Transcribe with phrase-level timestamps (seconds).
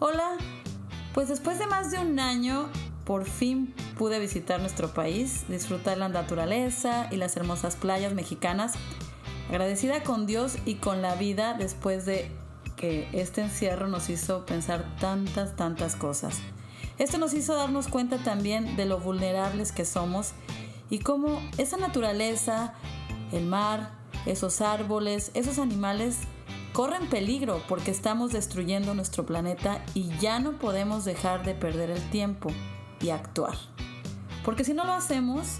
[0.00, 0.36] Hola,
[1.12, 2.68] pues después de más de un año,
[3.04, 8.74] por fin pude visitar nuestro país, disfrutar la naturaleza y las hermosas playas mexicanas,
[9.48, 12.30] agradecida con Dios y con la vida después de
[12.76, 16.38] que este encierro nos hizo pensar tantas, tantas cosas.
[16.98, 20.30] Esto nos hizo darnos cuenta también de lo vulnerables que somos
[20.90, 22.72] y cómo esa naturaleza,
[23.32, 23.90] el mar,
[24.26, 26.18] esos árboles, esos animales
[26.72, 32.10] corren peligro porque estamos destruyendo nuestro planeta y ya no podemos dejar de perder el
[32.10, 32.50] tiempo
[33.00, 33.56] y actuar.
[34.44, 35.58] Porque si no lo hacemos,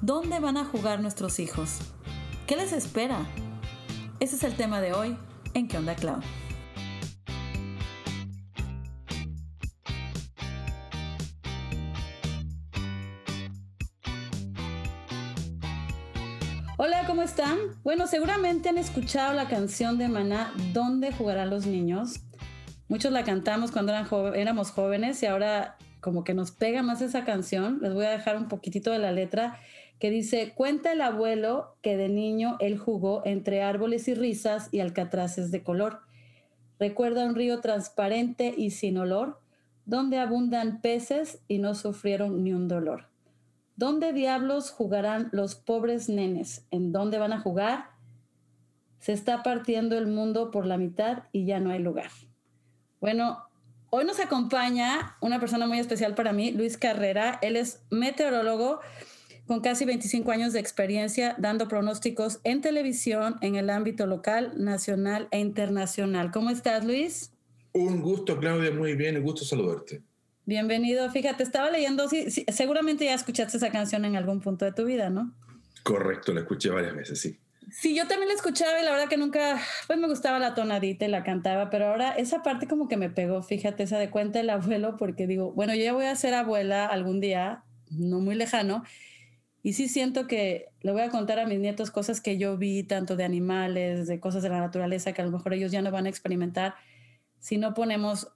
[0.00, 1.78] ¿dónde van a jugar nuestros hijos?
[2.46, 3.26] ¿Qué les espera?
[4.20, 5.16] Ese es el tema de hoy
[5.54, 6.22] en ¿Qué onda Cloud?
[17.26, 17.58] Están?
[17.82, 22.20] Bueno, seguramente han escuchado la canción de Maná, ¿Dónde jugarán los niños?
[22.86, 23.92] Muchos la cantamos cuando
[24.32, 27.80] éramos jóvenes y ahora como que nos pega más esa canción.
[27.82, 29.58] Les voy a dejar un poquitito de la letra
[29.98, 34.78] que dice, cuenta el abuelo que de niño él jugó entre árboles y risas y
[34.78, 36.02] alcatraces de color.
[36.78, 39.40] Recuerda un río transparente y sin olor,
[39.84, 43.08] donde abundan peces y no sufrieron ni un dolor.
[43.76, 46.64] ¿Dónde diablos jugarán los pobres nenes?
[46.70, 47.90] ¿En dónde van a jugar?
[49.00, 52.10] Se está partiendo el mundo por la mitad y ya no hay lugar.
[53.02, 53.44] Bueno,
[53.90, 57.38] hoy nos acompaña una persona muy especial para mí, Luis Carrera.
[57.42, 58.80] Él es meteorólogo
[59.46, 65.28] con casi 25 años de experiencia dando pronósticos en televisión en el ámbito local, nacional
[65.32, 66.30] e internacional.
[66.30, 67.30] ¿Cómo estás, Luis?
[67.74, 70.02] Un gusto, Claudia, muy bien, un gusto saludarte.
[70.48, 71.10] Bienvenido.
[71.10, 75.10] Fíjate, estaba leyendo, sí, seguramente ya escuchaste esa canción en algún punto de tu vida,
[75.10, 75.34] ¿no?
[75.82, 77.40] Correcto, la escuché varias veces, sí.
[77.68, 81.04] Sí, yo también la escuchaba y la verdad que nunca, pues me gustaba la tonadita
[81.04, 84.38] y la cantaba, pero ahora esa parte como que me pegó, fíjate, esa de cuenta
[84.38, 88.36] el abuelo, porque digo, bueno, yo ya voy a ser abuela algún día, no muy
[88.36, 88.84] lejano,
[89.64, 92.84] y sí siento que le voy a contar a mis nietos cosas que yo vi,
[92.84, 95.90] tanto de animales, de cosas de la naturaleza, que a lo mejor ellos ya no
[95.90, 96.76] van a experimentar
[97.40, 98.28] si no ponemos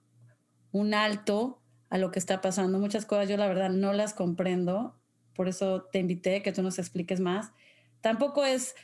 [0.72, 1.59] un alto
[1.90, 2.78] a lo que está pasando.
[2.78, 4.96] Muchas cosas yo la verdad no las comprendo,
[5.34, 7.52] por eso te invité que tú nos expliques más.
[8.00, 8.74] Tampoco es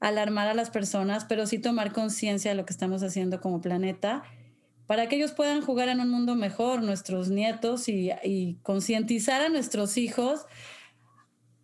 [0.00, 4.24] alarmar a las personas, pero sí tomar conciencia de lo que estamos haciendo como planeta
[4.86, 9.48] para que ellos puedan jugar en un mundo mejor, nuestros nietos, y, y concientizar a
[9.48, 10.46] nuestros hijos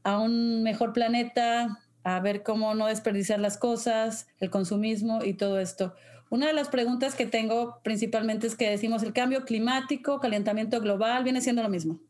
[0.03, 5.61] a un mejor planeta, a ver cómo no desperdiciar las cosas, el consumismo y todo
[5.61, 5.95] esto.
[6.33, 11.25] Una de las preguntas que tengo principalmente es que decimos el cambio climático, calentamiento global,
[11.25, 12.01] viene siendo lo mismo.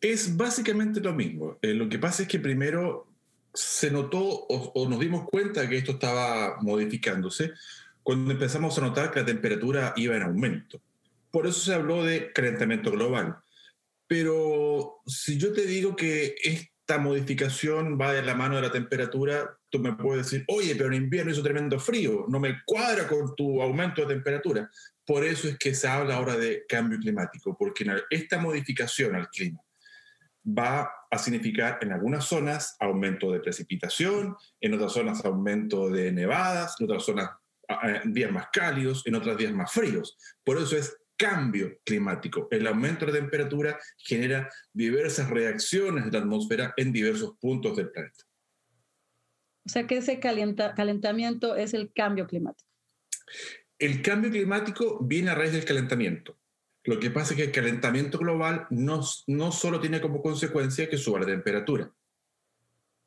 [0.00, 1.58] Es básicamente lo mismo.
[1.60, 3.06] Eh, lo que pasa es que primero
[3.52, 7.52] se notó o, o, nos dimos cuenta que esto estaba modificándose
[8.02, 10.80] cuando empezamos a notar que la temperatura iba en aumento.
[11.30, 13.36] Por eso se habló de calentamiento global.
[14.06, 16.34] Pero si yo te digo que
[16.88, 20.88] esta modificación va de la mano de la temperatura, tú me puedes decir, oye, pero
[20.88, 24.70] en invierno hizo tremendo frío, no me cuadra con tu aumento de temperatura.
[25.04, 29.60] Por eso es que se habla ahora de cambio climático, porque esta modificación al clima
[30.46, 36.76] va a significar en algunas zonas aumento de precipitación, en otras zonas aumento de nevadas,
[36.80, 37.28] en otras zonas
[38.06, 40.16] días más cálidos, en otras días más fríos.
[40.42, 42.48] Por eso es cambio climático.
[42.50, 48.24] El aumento de temperatura genera diversas reacciones de la atmósfera en diversos puntos del planeta.
[49.66, 52.70] O sea que ese calentamiento es el cambio climático.
[53.78, 56.38] El cambio climático viene a raíz del calentamiento.
[56.84, 60.96] Lo que pasa es que el calentamiento global no, no solo tiene como consecuencia que
[60.96, 61.92] suba la temperatura.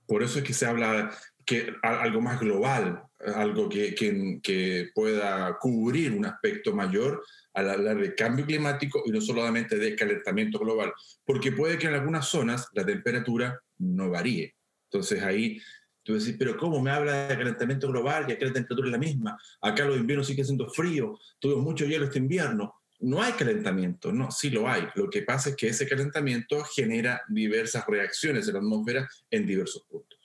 [0.05, 3.03] Por eso es que se habla que algo más global,
[3.35, 9.11] algo que, que, que pueda cubrir un aspecto mayor al hablar de cambio climático y
[9.11, 10.93] no solamente de calentamiento global,
[11.25, 14.55] porque puede que en algunas zonas la temperatura no varíe.
[14.89, 15.59] Entonces ahí
[16.03, 18.97] Tú decís, pero ¿cómo me habla de calentamiento global y acá la temperatura es la
[18.97, 19.37] misma?
[19.61, 22.73] Acá los inviernos siguen siendo frío, tuvimos mucho hielo este invierno.
[23.01, 24.87] No hay calentamiento, no, sí lo hay.
[24.95, 29.83] Lo que pasa es que ese calentamiento genera diversas reacciones en la atmósfera en diversos
[29.87, 30.19] puntos.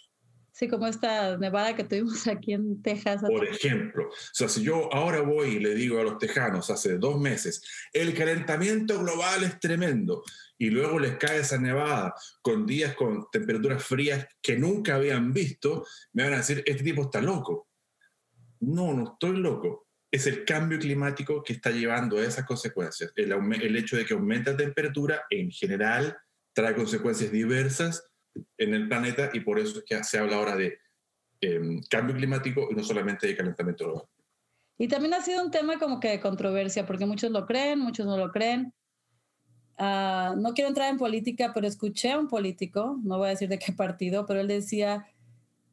[0.58, 3.20] Sí, como esta nevada que tuvimos aquí en Texas.
[3.20, 6.96] Por ejemplo, o sea, si yo ahora voy y le digo a los tejanos hace
[6.96, 7.62] dos meses,
[7.92, 10.24] el calentamiento global es tremendo,
[10.56, 15.86] y luego les cae esa nevada con días con temperaturas frías que nunca habían visto,
[16.14, 17.68] me van a decir, este tipo está loco.
[18.60, 19.88] No, no estoy loco.
[20.10, 23.12] Es el cambio climático que está llevando a esas consecuencias.
[23.14, 26.16] El, el hecho de que aumenta la temperatura en general
[26.54, 28.02] trae consecuencias diversas
[28.58, 30.78] en el planeta y por eso es que se habla ahora de
[31.40, 34.04] eh, cambio climático y no solamente de calentamiento global.
[34.78, 38.06] Y también ha sido un tema como que de controversia, porque muchos lo creen, muchos
[38.06, 38.74] no lo creen.
[39.78, 43.48] Ah, no quiero entrar en política, pero escuché a un político, no voy a decir
[43.48, 45.06] de qué partido, pero él decía,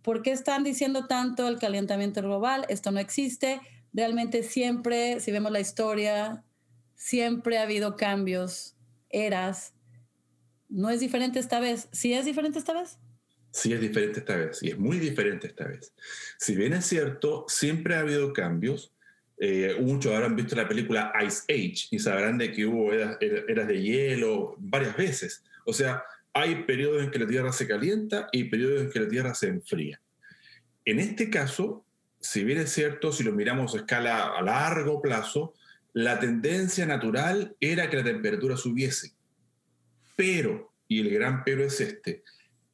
[0.01, 2.65] ¿por qué están diciendo tanto el calentamiento global?
[2.69, 3.61] Esto no existe.
[3.93, 6.43] Realmente siempre, si vemos la historia,
[6.95, 8.75] siempre ha habido cambios,
[9.09, 9.73] eras.
[10.73, 11.87] ¿No es diferente esta vez?
[11.91, 12.97] ¿Sí es diferente esta vez?
[13.51, 15.93] Sí es diferente esta vez, y es muy diferente esta vez.
[16.39, 18.91] Si bien es cierto, siempre ha habido cambios,
[19.37, 23.81] eh, muchos habrán visto la película Ice Age y sabrán de que hubo eras, de
[23.83, 25.43] hielo varias veces.
[25.63, 26.03] O sea,
[26.33, 29.49] hay periodos en que la Tierra se calienta y periodos en que la Tierra se
[29.49, 30.01] enfría.
[30.85, 31.85] En este caso,
[32.19, 35.53] si bien es cierto, si lo miramos a escala a largo plazo,
[35.93, 39.13] la tendencia natural era que la temperatura subiese.
[40.15, 42.23] Pero, y el gran pero es este,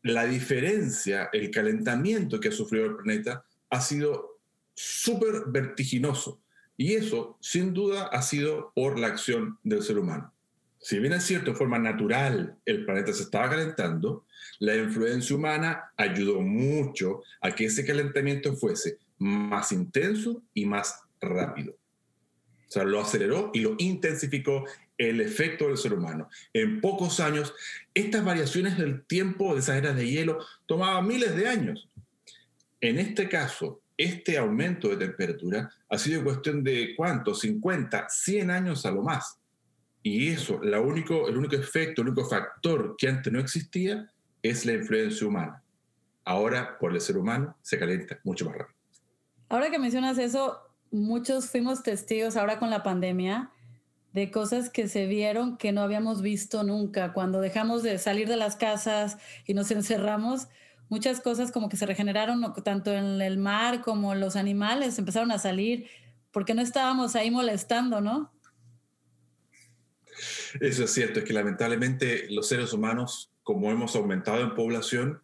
[0.04, 4.40] la diferencia, el calentamiento que ha sufrido el planeta ha sido
[4.74, 6.42] súper vertiginoso.
[6.78, 10.34] Y eso, sin duda, ha sido por la acción del ser humano.
[10.80, 14.26] Si bien es cierto, de forma natural el planeta se estaba calentando,
[14.60, 21.74] la influencia humana ayudó mucho a que ese calentamiento fuese más intenso y más rápido.
[21.74, 24.64] O sea, lo aceleró y lo intensificó
[25.00, 26.30] el efecto del ser humano.
[26.54, 27.54] En pocos años,
[27.94, 31.90] estas variaciones del tiempo de esas eras de hielo tomaban miles de años.
[32.82, 38.86] En este caso, este aumento de temperatura ha sido cuestión de cuánto, 50, 100 años
[38.86, 39.40] a lo más.
[40.04, 44.12] Y eso, la único, el único efecto, el único factor que antes no existía
[44.44, 45.64] es la influencia humana.
[46.26, 48.78] Ahora, por el ser humano, se calienta mucho más rápido.
[49.48, 50.60] Ahora que mencionas eso,
[50.92, 53.52] muchos fuimos testigos ahora con la pandemia
[54.14, 57.14] de cosas que se vieron que no habíamos visto nunca.
[57.14, 60.48] Cuando dejamos de salir de las casas y nos encerramos,
[60.90, 65.40] muchas cosas como que se regeneraron tanto en el mar como los animales empezaron a
[65.40, 65.88] salir
[66.32, 68.32] porque no estábamos ahí molestando, ¿no?
[70.60, 75.22] Eso es cierto, es que lamentablemente los seres humanos, como hemos aumentado en población,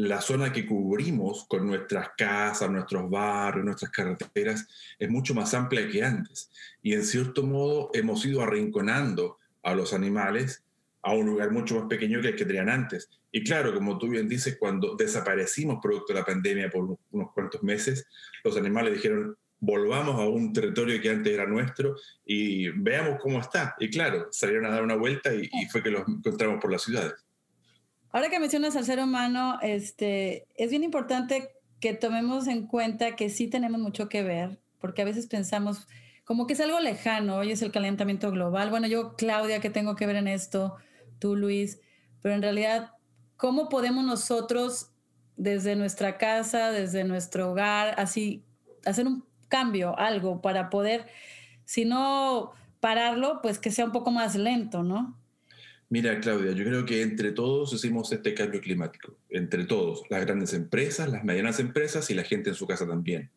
[0.00, 4.66] la zona que cubrimos con nuestras casas, nuestros barrios, nuestras carreteras,
[4.98, 6.50] es mucho más amplia que antes.
[6.82, 10.64] Y en cierto modo hemos ido arrinconando a los animales
[11.02, 13.10] a un lugar mucho más pequeño que el que tenían antes.
[13.32, 17.62] Y claro, como tú bien dices, cuando desaparecimos producto de la pandemia por unos cuantos
[17.62, 18.06] meses,
[18.42, 23.76] los animales dijeron, volvamos a un territorio que antes era nuestro y veamos cómo está.
[23.78, 27.14] Y claro, salieron a dar una vuelta y, fue que los encontramos por las ciudades.
[28.12, 33.30] Ahora que mencionas al ser humano, este, es bien importante que tomemos en cuenta que
[33.30, 35.86] sí tenemos mucho que ver, porque a veces pensamos
[36.24, 38.70] como que es algo lejano, hoy es el calentamiento global.
[38.70, 40.76] Bueno, yo, Claudia, ¿qué tengo que ver en esto?
[41.20, 41.80] tú, Luis,
[42.20, 42.94] pero en realidad,
[43.36, 44.90] ¿cómo podemos nosotros
[45.36, 48.42] desde nuestra casa, desde nuestro hogar, así,
[48.84, 51.06] hacer un cambio, algo para poder,
[51.64, 55.16] si no pararlo, pues que sea un poco más lento, ¿no?
[55.92, 60.54] Mira, Claudia, yo creo que entre todos hicimos este cambio climático, entre todos, las grandes
[60.54, 63.28] empresas, las medianas empresas y la gente en su casa también.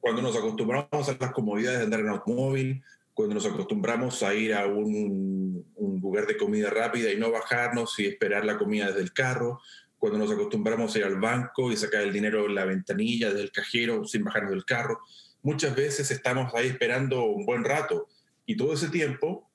[0.00, 2.82] Cuando nos acostumbramos a las comodidades de andar en automóvil,
[3.14, 5.64] cuando nos acostumbramos a ir a un,
[6.02, 9.60] lugar de comida rápida y no bajarnos y esperar la comida desde el carro,
[9.96, 13.52] cuando nos acostumbramos a ir al banco y sacar el dinero en la ventanilla del
[13.52, 14.98] cajero sin bajarnos del carro,
[15.40, 18.08] muchas veces estamos ahí esperando un buen rato.
[18.44, 19.48] Y todo ese tiempo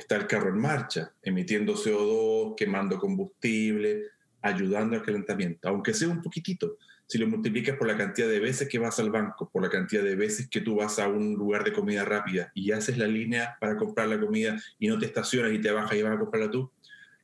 [0.00, 4.02] está el carro en marcha, emitiendo CO2, quemando combustible,
[4.42, 6.76] ayudando al calentamiento, aunque sea un poquitito
[7.10, 10.04] si lo multiplicas por la cantidad de veces que vas al banco, por la cantidad
[10.04, 13.56] de veces que tú vas a un lugar de comida rápida y haces la línea
[13.58, 16.52] para comprar la comida y no te estacionas y te bajas y vas a comprarla
[16.52, 16.70] tú,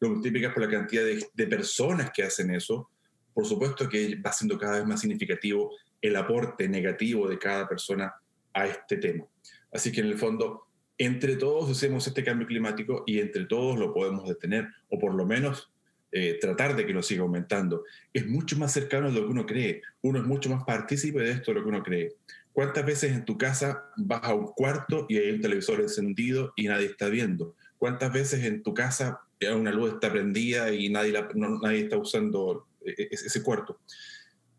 [0.00, 2.90] lo multiplicas por la cantidad de, personas que hacen eso,
[3.33, 5.71] por supuesto que va siendo cada vez más significativo
[6.02, 8.12] el aporte negativo de cada persona
[8.54, 9.25] a este tema.
[9.73, 10.65] Así que en el fondo,
[10.98, 15.26] entre todos hacemos este cambio climático y entre todos lo podemos detener, o por lo
[15.26, 15.70] menos
[16.12, 17.84] eh, tratar de que no siga aumentando.
[18.12, 19.82] Es mucho más cercano de lo que uno cree.
[20.02, 22.14] Uno es mucho más partícipe de esto de lo que uno cree.
[22.52, 26.68] ¿Cuántas veces en tu casa vas a un cuarto y hay un televisor encendido y
[26.68, 27.54] nadie está viendo?
[27.76, 29.20] ¿Cuántas veces en tu casa
[29.54, 33.80] una luz está prendida y nadie, nadie está usando eh, eh, ese cuarto?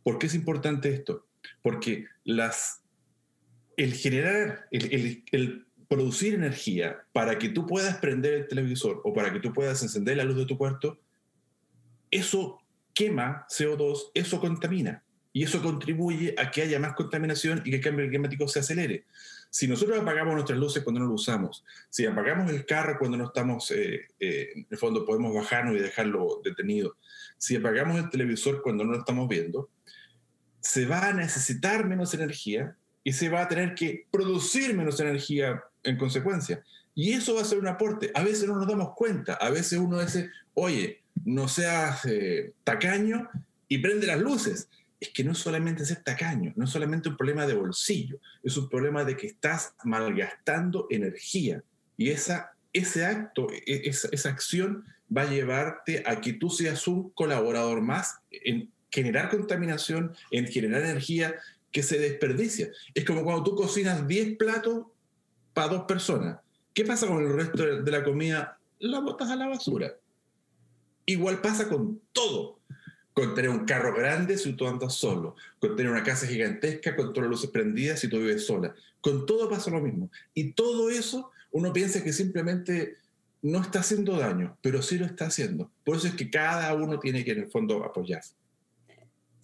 [0.03, 1.25] ¿Por qué es importante esto?
[1.63, 9.31] Porque el generar, el producir energía para que tú puedas prender el televisor o para
[9.31, 10.99] que tú puedas encender la luz de tu cuarto
[12.11, 12.59] eso
[12.93, 15.03] quema CO2, eso contamina.
[15.33, 19.05] Y eso contribuye a que haya más contaminación y que el cambio climático se acelere.
[19.51, 23.25] Si nosotros apagamos nuestras luces cuando no lo usamos, si apagamos el carro cuando no
[23.25, 26.97] estamos, eh, eh, en el fondo podemos bajarnos y dejarlo detenido,
[27.37, 29.69] si apagamos el televisor cuando no lo estamos viendo,
[30.59, 35.63] se va a necesitar menos energía y se va a tener que producir menos energía
[35.87, 36.63] en consecuencia.
[36.93, 38.11] Y eso va a ser un aporte.
[38.13, 43.29] A veces no nos damos cuenta, a veces uno dice, oye, no seas eh, tacaño
[43.67, 44.69] y prende las luces.
[44.99, 49.03] Es que no solamente ser tacaño, no solamente un problema de bolsillo, es un problema
[49.03, 51.63] de que estás malgastando energía.
[51.97, 56.87] Y esa, ese acto, e, esa, esa acción va a llevarte a que tú seas
[56.87, 61.35] un colaborador más en generar contaminación, en generar energía
[61.71, 62.69] que se desperdicia.
[62.95, 64.87] Es como cuando tú cocinas 10 platos
[65.57, 66.37] para dos personas.
[66.71, 68.59] ¿Qué pasa con el resto de la comida?
[68.77, 69.91] La botas a la basura.
[71.07, 72.59] Igual pasa con todo.
[73.11, 75.35] Con tener un carro grande si tú andas solo.
[75.59, 78.75] Con tener una casa gigantesca con todas las luces prendidas si tú vives sola.
[79.01, 80.11] Con todo pasa lo mismo.
[80.35, 82.97] Y todo eso uno piensa que simplemente
[83.41, 85.71] no está haciendo daño, pero sí lo está haciendo.
[85.83, 88.35] Por eso es que cada uno tiene que en el fondo apoyarse.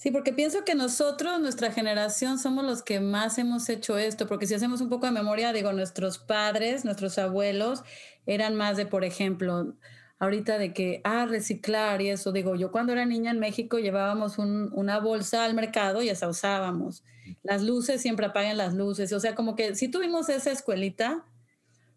[0.03, 4.47] Sí, porque pienso que nosotros, nuestra generación, somos los que más hemos hecho esto, porque
[4.47, 7.83] si hacemos un poco de memoria, digo, nuestros padres, nuestros abuelos,
[8.25, 9.77] eran más de, por ejemplo,
[10.19, 12.33] ahorita de que, ah, reciclar y eso.
[12.33, 17.05] Digo, yo cuando era niña en México llevábamos una bolsa al mercado y esa usábamos.
[17.41, 19.13] Las luces siempre apagan las luces.
[19.13, 21.23] O sea, como que sí tuvimos esa escuelita,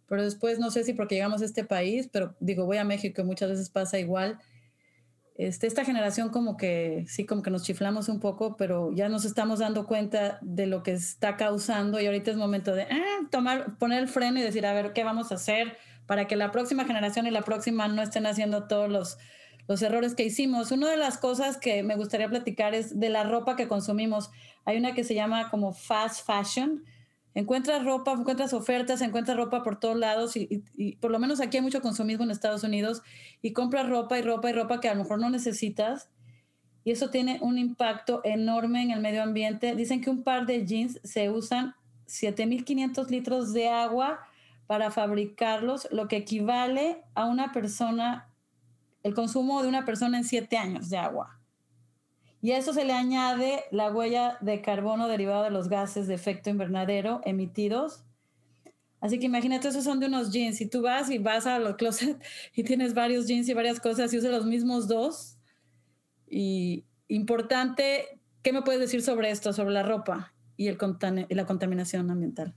[0.06, 3.22] pero después no sé si porque llegamos a este país, pero digo, voy a México
[3.22, 4.38] y muchas veces pasa igual.
[5.38, 9.24] Este, esta generación como que sí, como que nos chiflamos un poco, pero ya nos
[9.24, 13.76] estamos dando cuenta de lo que está causando y ahorita es momento de eh, tomar,
[13.76, 15.76] poner el freno y decir, a ver, ¿qué vamos a hacer?
[16.06, 19.18] para que la próxima generación y la próxima no estén haciendo todos los,
[19.68, 20.70] los errores que hicimos.
[20.70, 24.30] Una de las cosas que me gustaría platicar es de la ropa que consumimos.
[24.64, 26.84] Hay una que se llama como fast fashion.
[27.36, 31.62] Encuentras ropa, encuentras ofertas, encuentras ropa por todos lados y, por lo menos aquí hay
[31.62, 33.02] mucho consumismo en Estados Unidos
[33.42, 36.08] y compras ropa y ropa y ropa que a lo mejor no necesitas
[36.82, 39.74] y eso tiene un impacto enorme en el medio ambiente.
[39.76, 41.74] Dicen que un par de jeans se usan
[42.06, 44.20] 7.500 litros de agua
[44.66, 48.30] para fabricarlos, lo que equivale a una persona,
[49.02, 51.35] el consumo de una persona en siete años de agua.
[52.46, 56.14] Y a eso se le añade la huella de carbono derivado de los gases de
[56.14, 58.04] efecto invernadero emitidos.
[59.00, 60.56] Así que imagínate, esos son de unos jeans.
[60.56, 62.22] Si tú vas y vas a los closet
[62.54, 65.38] y tienes varios jeans y varias cosas y usas los mismos dos.
[66.28, 70.78] Y importante, ¿qué me puedes decir sobre esto, sobre la ropa y, el,
[71.28, 72.54] y la contaminación ambiental?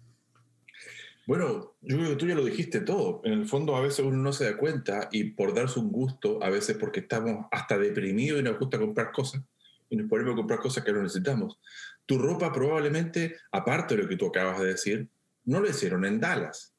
[1.26, 3.22] Bueno, yo creo que tú ya lo dijiste todo.
[3.24, 6.44] En el fondo a veces uno no se da cuenta y por darse un gusto,
[6.44, 9.42] a veces porque estamos hasta deprimidos y nos gusta comprar cosas
[9.90, 11.60] y nos ponemos a comprar cosas que no necesitamos.
[12.06, 15.10] Tu ropa probablemente, aparte de lo que tú acabas de decir,
[15.46, 16.74] no lo hicieron en Dallas.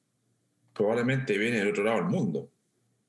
[0.74, 2.50] Probablemente viene del otro lado del mundo.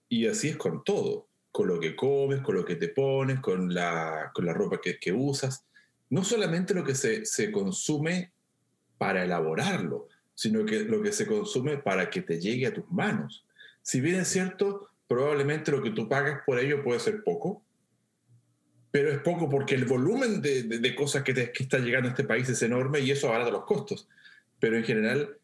[0.09, 3.73] Y así es con todo, con lo que comes, con lo que te pones, con
[3.73, 5.65] la, con la ropa que, que usas.
[6.09, 8.33] No solamente lo que se, se consume
[8.97, 13.45] para elaborarlo, sino que lo que se consume para que te llegue a tus manos.
[13.81, 17.63] Si bien es cierto, probablemente lo que tú pagas por ello puede ser poco,
[18.91, 22.11] pero es poco porque el volumen de, de, cosas que, te, que está llegando a
[22.11, 24.07] este país es enorme y eso abarata los costos.
[24.59, 25.37] Pero en general,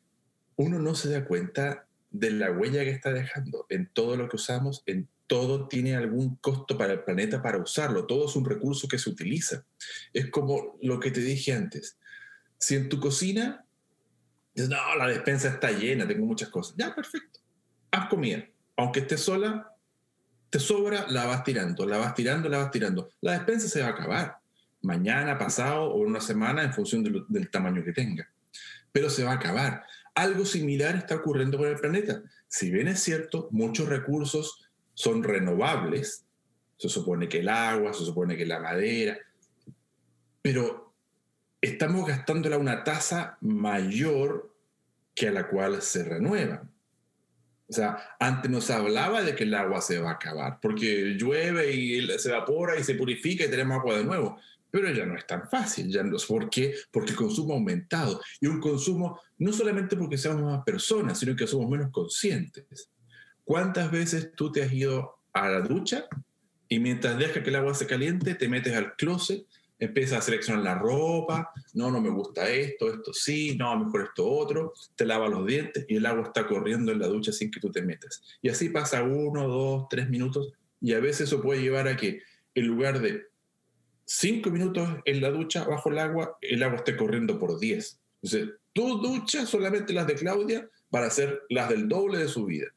[0.58, 4.36] uno no se da cuenta de la huella que está dejando en todo lo que
[4.36, 8.88] usamos, en todo tiene algún costo para el planeta para usarlo, todo es un recurso
[8.88, 9.66] que se utiliza.
[10.13, 11.98] Es como lo que te dije antes.
[12.58, 13.66] Si en tu cocina
[14.58, 16.75] Dices, no, la despensa está llena, tengo muchas cosas.
[16.75, 17.39] Ya, perfecto.
[17.92, 18.44] Haz comida.
[18.75, 19.76] Aunque estés sola,
[20.50, 23.10] te sobra, la vas tirando, la vas tirando, la vas tirando.
[23.22, 24.38] La despensa se va a acabar.
[24.82, 28.30] Mañana, pasado o una semana en función del tamaño que tenga.
[28.92, 29.84] Pero se va a acabar.
[30.16, 32.22] Algo similar está ocurriendo con el planeta.
[32.48, 36.25] Si bien es cierto, muchos recursos son renovables,
[36.77, 39.18] se supone que el agua, se supone que la madera,
[40.42, 40.94] pero
[41.60, 44.54] estamos gastándola una tasa mayor
[45.13, 46.72] que a la cual se renuevan.
[47.69, 51.74] O sea, antes nos hablaba de que el agua se va a acabar, porque llueve
[51.74, 54.39] y se evapora y se purifica y tenemos agua de nuevo.
[54.71, 55.89] Pero ya no es tan fácil.
[55.91, 56.75] Ya no, ¿Por qué?
[56.91, 58.21] Porque el consumo ha aumentado.
[58.39, 62.89] Y un consumo no solamente porque seamos más personas, sino que somos menos conscientes.
[63.43, 66.05] ¿Cuántas veces tú te has ido a la ducha
[66.69, 69.45] y mientras dejas que el agua se caliente, te metes al closet
[69.79, 74.27] empiezas a seleccionar la ropa, no, no me gusta esto, esto sí, no, mejor esto
[74.27, 77.60] otro, te lavas los dientes y el agua está corriendo en la ducha sin que
[77.60, 78.24] tú te metas.
[78.41, 82.22] Y así pasa uno, dos, tres minutos y a veces eso puede llevar a que
[82.55, 83.27] en lugar de
[84.05, 88.00] cinco minutos en la ducha bajo el agua, el agua esté corriendo por diez.
[88.22, 92.67] Entonces, tu ducha solamente las de Claudia para hacer las del doble de su vida.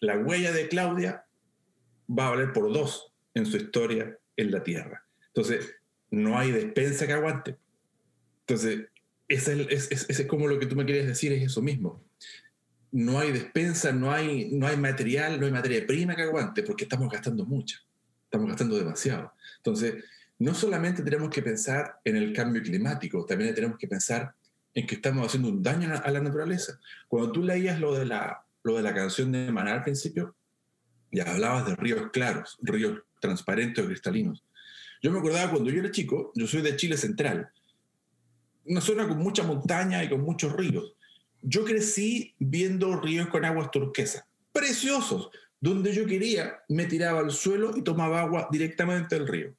[0.00, 1.24] la huella de Claudia
[2.08, 5.04] va a valer por dos en su historia en la Tierra.
[5.28, 5.74] Entonces,
[6.14, 7.56] no hay despensa que aguante.
[8.40, 8.86] Entonces,
[9.28, 12.02] es, es, como lo que tú me querías decir, es eso mismo.
[12.92, 16.84] No hay despensa, no hay, no hay material, no hay materia prima que aguante, porque
[16.84, 17.78] estamos gastando mucho,
[18.24, 19.32] estamos gastando demasiado.
[19.56, 20.04] Entonces,
[20.38, 24.34] no solamente tenemos que pensar en el cambio climático, también tenemos que pensar
[24.74, 26.78] en que estamos haciendo un daño a la naturaleza.
[27.08, 30.34] Cuando tú leías lo de la, lo de la canción de Maná al principio,
[31.10, 34.44] ya hablabas de ríos claros, ríos transparentes o cristalinos.
[35.04, 37.50] Yo me acordaba cuando yo era chico, yo soy de Chile Central,
[38.64, 40.94] una zona con mucha montaña y con muchos ríos.
[41.42, 45.28] Yo crecí viendo ríos con aguas turquesas, preciosos.
[45.60, 49.54] Donde yo quería, me tiraba al suelo y tomaba agua directamente del río.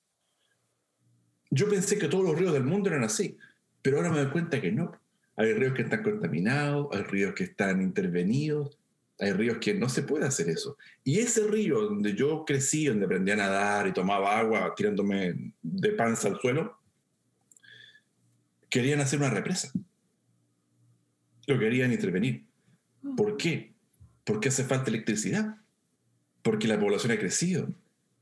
[1.51, 3.37] Yo pensé que todos los ríos del mundo eran así,
[3.83, 4.99] pero ahora me doy cuenta que no.
[5.35, 8.79] Hay ríos que están contaminados, hay ríos que están intervenidos,
[9.19, 10.77] hay ríos que no se puede hacer eso.
[11.03, 15.91] Y ese río donde yo crecí, donde aprendí a nadar y tomaba agua tirándome de
[15.91, 16.77] panza al suelo,
[18.69, 19.71] querían hacer una represa.
[21.47, 22.45] Lo querían intervenir.
[23.15, 23.73] ¿Por qué?
[24.23, 25.57] Porque hace falta electricidad.
[26.41, 27.69] Porque la población ha crecido.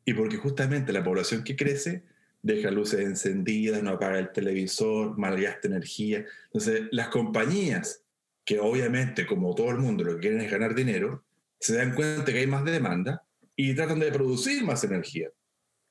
[0.06, 2.04] Y porque justamente la población que crece
[2.44, 6.26] deja luces encendidas, no apaga el televisor, malgasta energía.
[6.48, 8.03] Entonces, las compañías,
[8.46, 11.26] que obviamente, como todo el mundo, lo que quieren es ganar dinero,
[11.60, 13.24] se dan cuenta que hay más demanda
[13.56, 15.30] y tratan de producir más energía.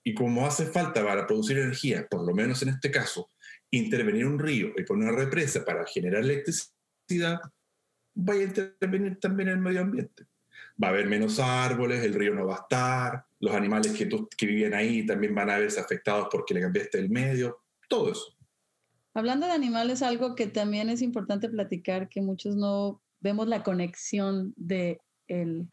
[0.05, 3.29] Y como hace falta para producir energía, por lo menos en este caso,
[3.71, 7.41] intervenir un río y poner una represa para generar electricidad,
[8.15, 10.27] vaya a intervenir también el medio ambiente.
[10.83, 14.47] Va a haber menos árboles, el río no va a estar, los animales que, que
[14.47, 18.37] viven ahí también van a verse afectados porque le cambiaste el medio, todo eso.
[19.15, 24.55] Hablando de animales, algo que también es importante platicar, que muchos no vemos la conexión
[24.57, 25.69] del el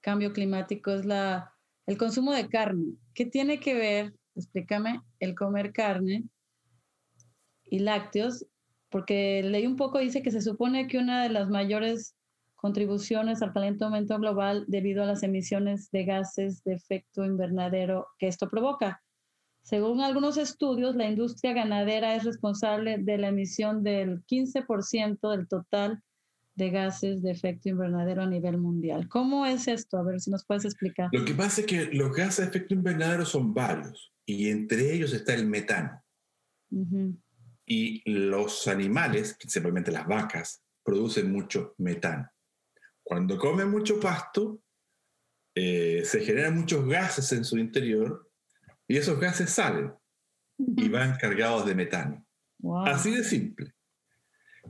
[0.00, 1.54] cambio climático, es la,
[1.86, 2.94] el consumo de carne.
[3.14, 6.24] ¿Qué tiene que ver, explícame, el comer carne
[7.64, 8.46] y lácteos,
[8.90, 12.14] porque leí un poco, dice que se supone que una de las mayores
[12.56, 18.48] contribuciones al calentamiento global debido a las emisiones de gases de efecto invernadero que esto
[18.48, 19.02] provoca.
[19.62, 26.02] Según algunos estudios, la industria ganadera es responsable de la emisión del 15% del total
[26.54, 29.08] de gases de efecto invernadero a nivel mundial.
[29.08, 29.98] ¿Cómo es esto?
[29.98, 31.08] A ver si nos puedes explicar.
[31.12, 35.12] Lo que pasa es que los gases de efecto invernadero son varios y entre ellos
[35.12, 36.02] está el metano.
[37.64, 42.28] Y los animales, principalmente las vacas, producen mucho metano.
[43.02, 44.60] Cuando comen mucho pasto,
[45.54, 48.31] eh, se generan muchos gases en su interior
[48.92, 49.90] y esos gases salen
[50.58, 52.26] y van cargados de metano.
[52.84, 53.72] Así de simple.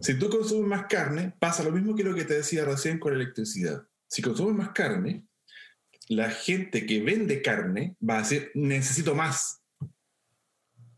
[0.00, 3.10] Si tú consumes más carne, pasa lo mismo que lo que te decía recién con
[3.10, 3.82] la electricidad.
[4.06, 5.26] Si consumes más carne,
[6.08, 9.60] la gente que vende carne va a decir, necesito más.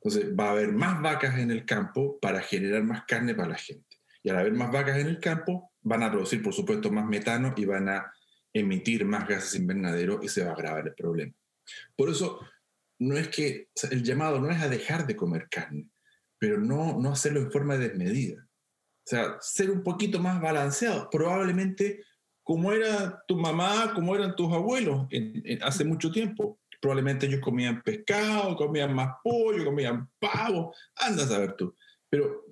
[0.02, 3.58] Entonces va a haber más vacas en el campo para generar más carne para la
[3.58, 4.02] gente.
[4.22, 7.54] Y al haber más vacas en el campo, van a producir, por supuesto, más metano
[7.56, 8.12] y van a
[8.52, 11.32] emitir más gases invernaderos y se va a agravar el problema.
[11.96, 12.40] Por eso,
[12.98, 15.90] no es que el llamado no es a dejar de comer carne,
[16.38, 18.42] pero no, no hacerlo en forma desmedida.
[18.42, 21.10] O sea, ser un poquito más balanceado.
[21.10, 22.04] Probablemente
[22.42, 25.06] como era tu mamá, como eran tus abuelos
[25.62, 31.56] hace mucho tiempo probablemente ellos comían pescado, comían más pollo, comían pavo, andas a ver
[31.56, 31.74] tú.
[32.10, 32.44] Pero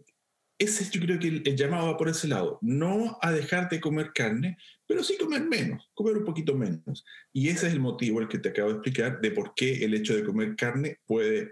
[0.59, 4.13] ese yo creo que el, llamado va por ese lado, no a dejar de comer
[4.15, 4.57] carne,
[4.93, 7.03] pero sí comer menos, comer un poquito menos.
[7.33, 9.95] Y ese es el motivo, el que te acabo de explicar, de por qué el
[9.95, 11.51] hecho de comer carne puede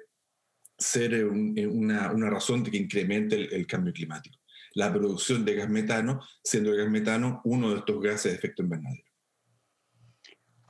[0.77, 4.39] ser una, una, razón de que incremente el, el, cambio climático.
[4.75, 8.63] La producción de gas metano, siendo el gas metano uno de estos gases de efecto
[8.63, 9.05] invernadero.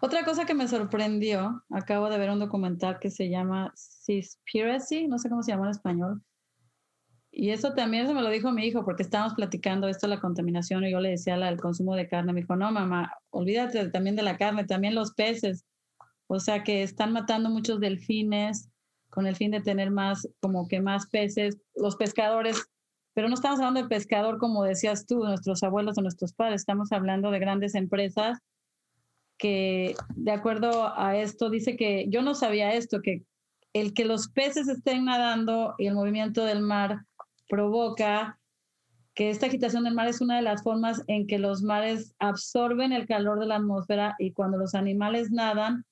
[0.01, 5.19] Otra cosa que me sorprendió, acabo de ver un documental que se llama Seaspiracy, no
[5.19, 6.23] sé cómo se llama en español.
[7.33, 10.85] Y eso también se me lo dijo mi hijo, porque estábamos platicando esto la contaminación
[10.85, 12.33] y yo le decía el consumo de carne.
[12.33, 15.65] Me dijo, no, mamá, olvídate también de la carne, también los peces.
[16.27, 18.69] O sea que están matando muchos delfines
[19.11, 21.59] con el fin de tener más, como que más peces.
[21.75, 22.69] Los pescadores,
[23.15, 26.91] pero no estamos hablando de pescador como decías tú, nuestros abuelos o nuestros padres, estamos
[26.93, 28.39] hablando de grandes empresas
[29.39, 33.25] que de acuerdo a esto dice que yo no sabía esto, que
[33.73, 37.07] el que los peces estén nadando y el movimiento del mar
[37.51, 38.39] provoca
[39.15, 42.93] que esta agitación del mar es una de las formas en que los mares absorben
[42.93, 45.85] el calor de la atmósfera y cuando los animales nadan,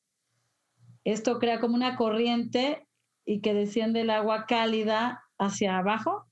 [1.04, 2.86] esto crea como una corriente
[3.26, 6.26] y que desciende el agua cálida hacia abajo,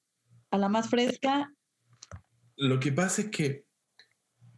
[0.51, 1.53] a la más fresca.
[2.57, 3.65] Lo que pasa es que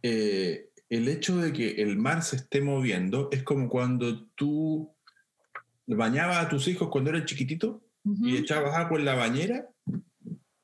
[0.03, 4.95] eh, el hecho de que el mar se esté moviendo es como cuando tú
[5.87, 9.67] bañabas a tus hijos cuando eran chiquititos y echabas agua en la bañera.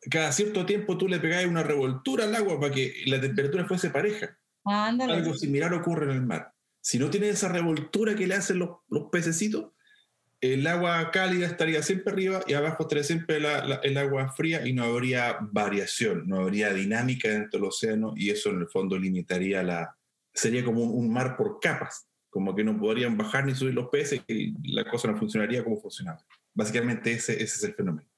[0.09, 3.89] Cada cierto tiempo tú le pegabas una revoltura al agua para que la temperatura fuese
[3.89, 4.37] pareja.
[4.63, 6.51] Algo similar ocurre en el mar.
[6.81, 9.71] Si no tiene esa revoltura que le hacen los, los pececitos,
[10.41, 14.83] el agua cálida estaría siempre arriba y abajo estaría siempre el agua fría y no
[14.83, 19.95] habría variación, no habría dinámica dentro del océano y eso en el fondo limitaría la...
[20.33, 24.21] Sería como un, mar por capas, como que no podrían bajar ni subir los peces
[24.27, 26.19] y la cosa no funcionaría como funcionaba.
[26.53, 28.09] Básicamente ese, ese es el fenómeno.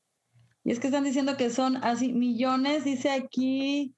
[0.67, 3.95] Y es que están diciendo que son así millones, dice aquí,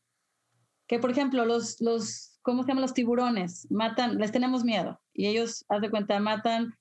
[0.85, 3.65] que por ejemplo los, los, ¿cómo se llaman los tiburones?
[3.71, 6.75] Matan, les tenemos miedo y ellos, haz de cuenta, matan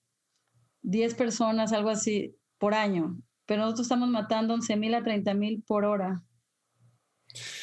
[0.83, 5.65] 10 personas, algo así, por año, pero nosotros estamos matando 11 mil a 30 mil
[5.67, 6.23] por hora.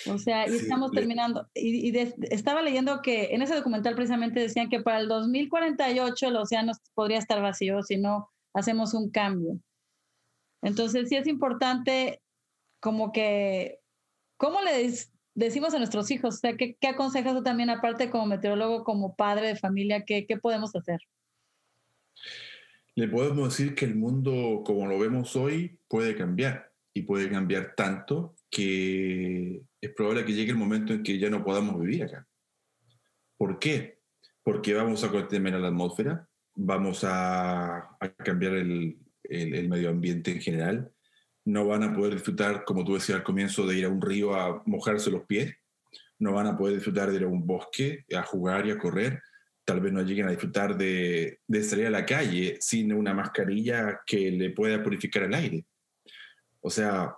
[0.07, 1.47] O sea, y estamos terminando.
[1.53, 1.95] Y,
[2.31, 7.19] estaba leyendo que en ese documental precisamente decían que para el 2048 el océano podría
[7.19, 9.59] estar vacío si no hacemos un cambio.
[10.65, 12.21] Entonces, sí es importante
[12.81, 13.79] como que,
[14.37, 14.91] ¿cómo le
[15.33, 16.35] decimos a nuestros hijos?
[16.35, 20.25] O sea, ¿qué, qué aconsejas tú también, aparte como meteorólogo, como padre de familia, qué,
[20.25, 20.99] qué podemos hacer?
[22.95, 27.75] le podemos decir que el mundo como lo vemos hoy puede cambiar y puede cambiar
[27.75, 32.25] tanto que es probable que llegue el momento en que ya no podamos vivir acá.
[33.37, 33.99] ¿Por qué?
[34.43, 38.97] Porque vamos a contaminar la atmósfera, vamos a, cambiar el,
[39.29, 40.91] el, medio ambiente en general,
[41.45, 44.35] no van a poder disfrutar, como tú decías al comienzo, de ir a un río
[44.35, 45.55] a mojarse los pies,
[46.17, 49.21] no van a poder disfrutar de ir a un bosque a jugar y a correr,
[49.63, 54.01] tal vez no lleguen a disfrutar de, de salir a la calle sin una mascarilla
[54.05, 55.65] que le pueda purificar el aire.
[56.61, 57.15] O sea,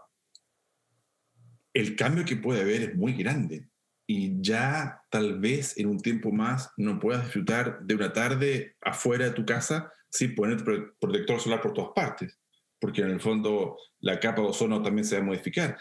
[1.74, 3.68] el cambio que puede haber es muy grande
[4.08, 9.26] y ya tal vez en un tiempo más no puedas disfrutar de una tarde afuera
[9.26, 10.64] de tu casa sin poner
[11.00, 12.40] protector solar por todas partes,
[12.80, 15.78] porque en el fondo la capa de ozono también se va a modificar.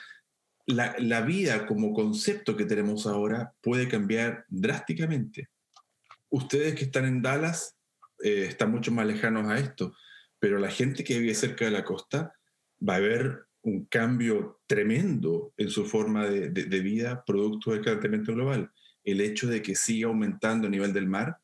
[0.67, 5.49] La, la vida como concepto que tenemos ahora puede cambiar drásticamente
[6.31, 7.77] ustedes que están en Dallas
[8.23, 9.95] eh, están mucho más lejanos a esto,
[10.39, 12.35] pero la gente que vive cerca de la costa
[12.87, 18.71] va a ver un cambio tremendo en su forma de, vida producto del calentamiento global.
[19.03, 21.37] El hecho de que siga aumentando el nivel del mar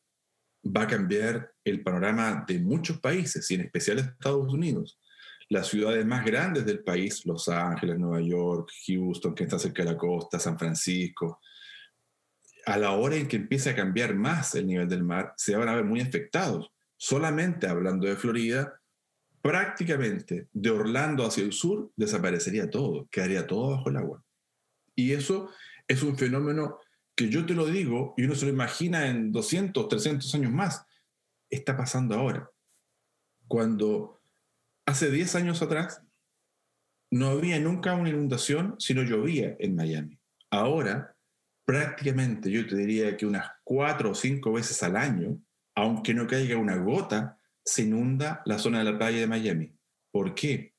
[0.64, 5.00] va a cambiar el panorama de muchos países, y en especial Estados Unidos.
[5.48, 9.90] Las ciudades más grandes del país, Los Ángeles, Nueva York, Houston, que está cerca de
[9.90, 11.40] la costa, San Francisco,
[12.66, 15.68] a la hora en que empiece a cambiar más el nivel del mar, se van
[15.68, 16.70] a ver muy afectados.
[16.96, 18.80] Solamente hablando de Florida,
[19.42, 24.24] prácticamente de Orlando hacia el sur desaparecería todo, quedaría todo bajo el agua.
[24.94, 25.50] Y eso
[25.88, 26.78] es un fenómeno
[27.14, 30.86] que yo te lo digo y uno se lo imagina en 200, 300 años más.
[31.50, 32.48] Está pasando ahora.
[33.48, 34.22] Cuando
[34.86, 36.02] hace 10 años atrás
[37.10, 40.18] no había nunca una inundación si no llovía en Miami.
[40.50, 41.14] Ahora
[41.64, 45.38] prácticamente yo te diría que unas cuatro o cinco veces al año,
[45.74, 49.72] aunque no caiga una gota, se inunda la zona de la playa de Miami.
[50.10, 50.74] ¿Por qué?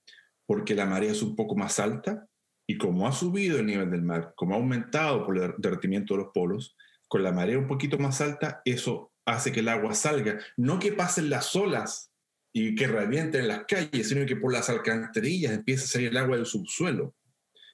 [0.46, 2.28] Porque la marea es un poco más alta
[2.68, 6.24] y como ha subido el nivel del mar, como ha aumentado por el derretimiento de
[6.24, 6.76] los polos,
[7.08, 10.40] con la marea un poquito más alta, eso hace que el agua salga.
[10.58, 12.12] No que pasen las olas
[12.54, 16.18] y que revienten en las calles, sino que por las alcantarillas empieza a salir el
[16.18, 17.16] agua del subsuelo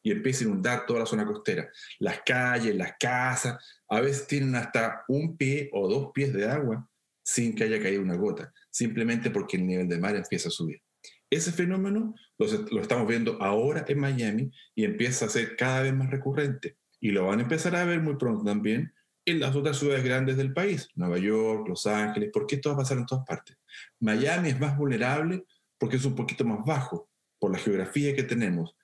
[0.01, 1.69] y empieza a inundar toda la zona costera.
[1.99, 6.89] Las calles, las casas, a veces tienen hasta un pie o dos pies de agua
[7.23, 10.82] sin que haya caído una gota, simplemente porque el nivel del mar empieza a subir.
[11.29, 16.10] Ese fenómeno lo, estamos viendo ahora en Miami y empieza a ser cada vez más
[16.10, 16.77] recurrente.
[16.99, 18.93] Y lo van a empezar a ver muy pronto también
[19.25, 22.79] en las otras ciudades grandes del país, Nueva York, Los Ángeles, porque esto va a
[22.79, 23.58] pasar en todas partes.
[23.99, 25.43] Miami es más vulnerable
[25.77, 28.75] porque es un poquito más bajo por la geografía que tenemos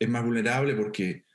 [0.00, 1.26] es más vulnerable porque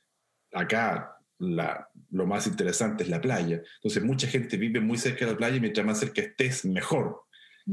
[0.52, 3.62] acá lo más interesante es la playa.
[3.76, 7.25] Entonces mucha gente vive muy cerca de la playa y mientras más cerca estés, mejor.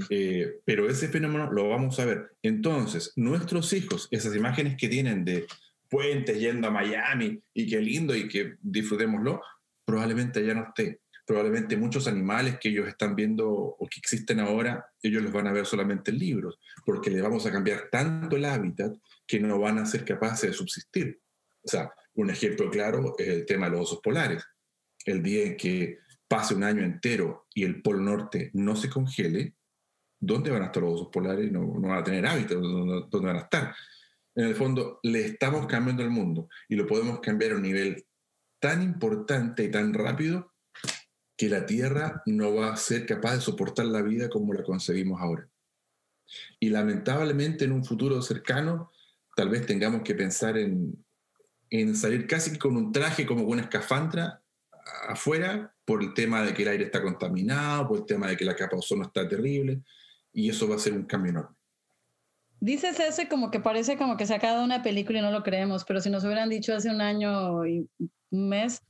[0.08, 2.34] Eh, pero ese fenómeno lo vamos a ver.
[2.42, 5.46] Entonces, nuestros hijos, esas imágenes que tienen de
[5.90, 9.42] puentes yendo a Miami y qué lindo y que disfrutémoslo,
[9.84, 11.00] probablemente ya no esté.
[11.26, 15.52] Probablemente muchos animales que ellos están viendo o que existen ahora, ellos los van a
[15.52, 18.94] ver solamente en libros, porque le vamos a cambiar tanto el hábitat
[19.26, 21.20] que no van a ser capaces de subsistir.
[21.62, 24.44] O sea, un ejemplo claro es el tema de los osos polares.
[25.04, 29.54] El día en que pase un año entero y el Polo Norte no se congele,
[30.22, 31.50] ¿dónde van a estar los osos polares?
[31.50, 33.74] No, van a tener hábitat, ¿dónde, van a estar?
[34.34, 38.06] En el fondo, le estamos cambiando el mundo y lo podemos cambiar a un nivel
[38.60, 40.52] tan importante y tan rápido
[41.36, 45.20] que la Tierra no va a ser capaz de soportar la vida como la concebimos
[45.20, 45.48] ahora.
[46.60, 48.92] Y lamentablemente en un futuro cercano
[49.34, 51.04] tal vez tengamos que pensar en,
[51.68, 54.40] en salir casi con un traje como con una escafandra
[55.08, 58.44] afuera por el tema de que el aire está contaminado, por el tema de que
[58.44, 59.82] la capa de ozono está terrible,
[60.32, 61.56] y eso va a ser un cambio enorme.
[62.60, 65.32] Dices eso y como que parece como que se acaba de una película y no
[65.32, 67.88] lo creemos, pero si nos hubieran dicho hace un año y
[68.30, 68.80] un mes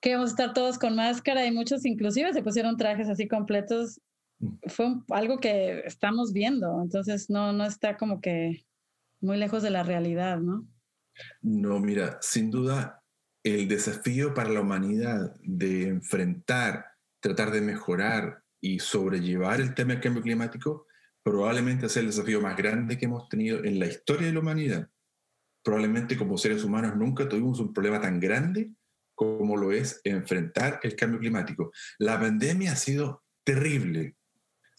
[0.00, 4.00] que íbamos a estar todos con máscara y muchos inclusive se pusieron trajes así completos,
[4.40, 4.48] mm.
[4.66, 8.66] fue algo que estamos viendo, entonces no, no está como que
[9.20, 10.66] muy lejos de la realidad, ¿no?
[11.40, 13.02] No, mira, sin duda
[13.44, 16.86] el desafío para la humanidad de enfrentar,
[17.20, 20.86] tratar de mejorar y sobrellevar el tema del cambio climático
[21.22, 24.88] probablemente es el desafío más grande que hemos tenido en la historia de la humanidad.
[25.62, 28.72] Probablemente como seres humanos nunca tuvimos un problema tan grande
[29.14, 31.72] como lo es enfrentar el cambio climático.
[31.98, 34.16] La pandemia ha sido terrible.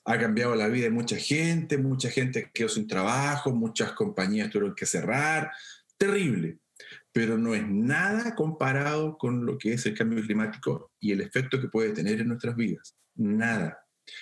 [0.05, 4.75] Ha cambiado la vida de mucha gente, mucha gente quedó sin trabajo, muchas compañías tuvieron
[4.75, 5.51] que cerrar.
[5.97, 6.59] Terrible
[7.13, 11.61] pero no es nada comparado con lo que es el cambio climático y el efecto
[11.61, 12.97] que puede tener en nuestras vidas.
[13.15, 13.80] Nada.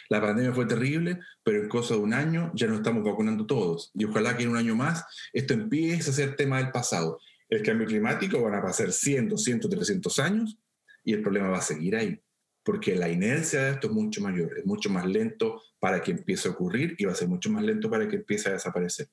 [0.10, 3.92] La pandemia fue terrible, pero en cosa de un año ya nos estamos vacunando todos.
[3.94, 7.20] Y ojalá que en un año más esto empiece a ser tema del pasado.
[7.50, 10.58] El cambio climático van a pasar 100, 200, 300 años
[11.04, 12.22] y el problema va a seguir ahí.
[12.64, 16.48] Porque la inercia de esto es mucho mayor, es mucho más lento para que empiece
[16.48, 19.08] a ocurrir y va a ser mucho más lento para que empiece a desaparecer.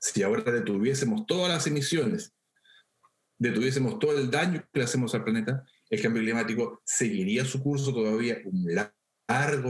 [0.00, 2.34] Si ahora detuviésemos todas las emisiones
[3.40, 7.92] detuviésemos todo el daño que le hacemos al planeta, el cambio climático seguiría su curso
[7.92, 8.92] todavía un largo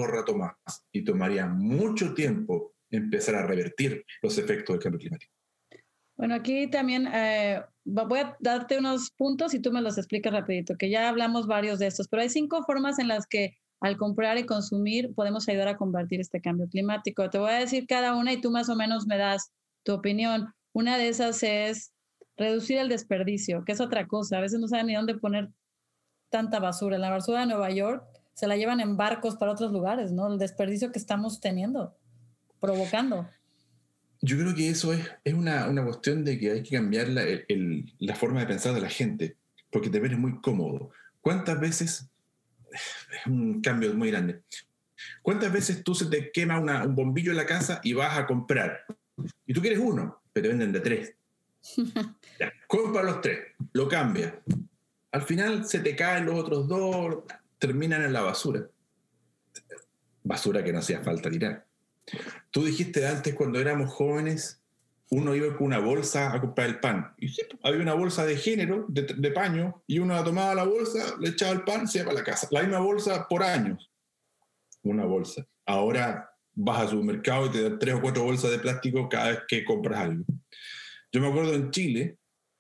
[0.07, 0.55] rato más
[0.93, 5.33] y tomaría mucho tiempo empezar a revertir los efectos del cambio climático.
[6.17, 10.77] Bueno, aquí también eh, voy a darte unos puntos y tú me los explicas rapidito,
[10.77, 14.37] que ya hablamos varios de estos, pero hay cinco formas en las que al comprar
[14.37, 17.31] y consumir podemos ayudar a combatir este cambio climático.
[17.31, 19.51] Te voy a decir cada una y tú más o menos me das
[19.83, 20.53] tu opinión.
[20.75, 21.93] Una de esas es
[22.37, 24.37] reducir el desperdicio, que es otra cosa.
[24.37, 25.49] A veces no saben ni dónde poner
[26.31, 26.99] tanta basura.
[26.99, 28.05] La basura de Nueva York
[28.41, 30.27] se la llevan en barcos para otros lugares, ¿no?
[30.33, 31.95] El desperdicio que estamos teniendo,
[32.59, 33.29] provocando.
[34.23, 37.23] Yo creo que eso es, es una, una cuestión de que hay que cambiar la,
[37.99, 39.37] la forma de pensar de la gente,
[39.71, 40.91] porque te ves muy cómodo.
[41.21, 42.09] ¿Cuántas veces,
[42.73, 44.41] es un cambio muy grande,
[45.21, 48.87] cuántas veces tú se te quema un bombillo en la casa y vas a comprar?
[49.45, 51.15] Y tú quieres uno, pero te venden de tres.
[52.39, 53.39] Ya, compra los tres,
[53.75, 54.41] lo cambia.
[55.13, 57.25] Al final se te caen los otros dos,
[57.61, 58.69] terminan en la basura.
[60.25, 61.67] Basura que no hacía falta tirar.
[62.51, 64.61] Tú dijiste antes, cuando éramos jóvenes,
[65.11, 67.15] uno iba con una bolsa a comprar el pan.
[67.19, 71.31] Y pues, había una bolsa de género, de, paño, y uno tomaba la bolsa, le
[71.31, 72.49] echaba el pan, se iba para la casa.
[72.51, 73.91] La misma bolsa por años.
[74.83, 75.47] Una bolsa.
[75.67, 79.41] Ahora vas al supermercado y te dan tres o cuatro bolsas de plástico cada vez
[79.47, 80.25] que compras algo.
[81.13, 82.19] Yo me acuerdo en Chile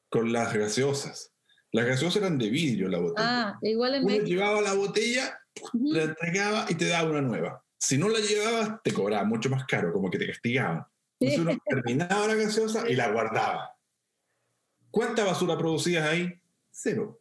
[0.09, 1.33] con las gaseosas.
[1.73, 3.49] Las gaseosas eran de vidrio la botella.
[3.49, 5.41] Ah, igual en Uno llevaba la botella,
[5.75, 7.65] la entregaba y te daba una nueva.
[7.79, 10.85] Si no la llevabas, te cobraba mucho más caro, como que te castigaban.
[11.21, 13.77] Entonces uno terminaba la gaseosa y la guardaba.
[14.91, 16.41] ¿Cuánta basura producías ahí?
[16.71, 17.21] Cero.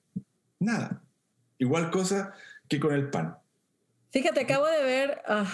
[0.60, 1.04] Nada.
[1.58, 2.34] Igual cosa
[2.68, 3.38] que con el pan.
[4.12, 5.46] Fíjate, acabo de ver ah,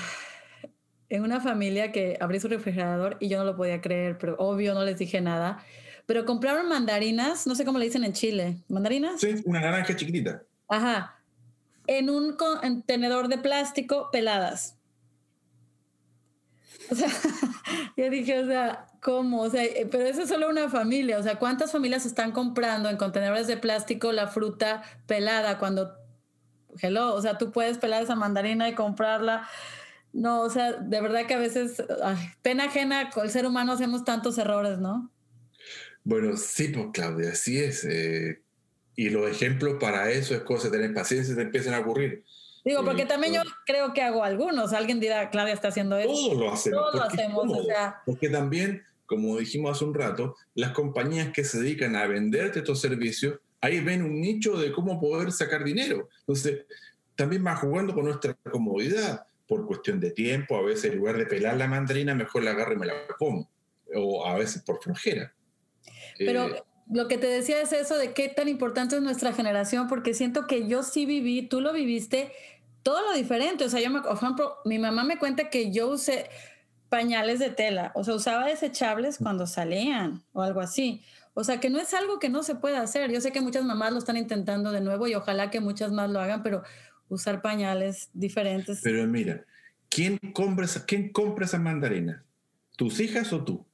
[1.10, 4.74] en una familia que abrí su refrigerador y yo no lo podía creer, pero obvio
[4.74, 5.64] no les dije nada.
[6.06, 8.58] Pero compraron mandarinas, no sé cómo le dicen en Chile.
[8.68, 9.20] ¿Mandarinas?
[9.20, 10.44] Sí, una naranja chiquitita.
[10.68, 11.20] Ajá.
[11.88, 14.76] En un contenedor de plástico peladas.
[16.92, 17.08] O sea,
[17.98, 19.42] yo dije, o sea, ¿cómo?
[19.42, 21.18] O sea, eh, pero eso es solo una familia.
[21.18, 25.96] O sea, ¿cuántas familias están comprando en contenedores de plástico la fruta pelada cuando,
[26.82, 29.48] hello, o sea, tú puedes pelar esa mandarina y comprarla?
[30.14, 31.84] No, o sea, de verdad que a veces,
[32.42, 35.12] pena ajena, con el ser humano hacemos tantos errores, ¿no?
[36.06, 37.84] Bueno, sí, pues Claudia, así es.
[37.84, 38.40] Eh,
[38.96, 42.24] y los ejemplos para eso es cosa de tener paciencia y te empiezan a ocurrir.
[42.64, 44.72] Digo, porque también yo creo que hago algunos.
[44.72, 46.12] Alguien dirá, Claudia está haciendo eso.
[46.12, 46.80] Todos lo hacemos.
[46.80, 47.46] Todos lo hacemos.
[47.50, 52.06] O sea, porque también, como dijimos hace un rato, las compañías que se dedican a
[52.06, 56.10] venderte estos servicios, ahí ven un nicho de cómo poder sacar dinero.
[56.20, 56.66] Entonces,
[57.16, 61.26] también va jugando con nuestra comodidad por cuestión de tiempo, a veces en lugar de
[61.26, 63.50] pelar la mandarina, mejor la agarro y me la como,
[63.94, 65.34] o a veces por flojera.
[66.18, 69.88] Pero eh, lo que te decía es eso de qué tan importante es nuestra generación,
[69.88, 72.32] porque siento que yo sí viví, tú lo viviste,
[72.84, 73.66] todo lo diferente.
[73.66, 76.30] O sea, yo, me, por ejemplo, mi mamá me cuenta que yo usé
[76.90, 81.02] pañales de tela, o sea, usaba desechables cuando salían o algo así.
[81.34, 83.12] O sea, que no es algo que no se pueda hacer.
[83.12, 86.10] Yo sé que muchas mamás lo están intentando de nuevo y ojalá que muchas más
[86.10, 86.64] lo hagan, pero
[87.10, 88.80] usar pañales diferentes.
[88.82, 89.44] Pero mira,
[89.90, 92.22] ¿quién compra, ¿quién compra esas mandarinas?
[92.78, 93.66] ¿Tus hijas o tú?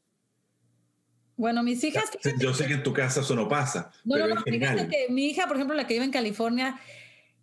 [1.41, 2.04] Bueno, mis hijas...
[2.38, 3.91] Yo sé que en tu casa eso no pasa.
[4.06, 6.80] No, pero no, no, fíjate que mi hija, por ejemplo, la que vive en California,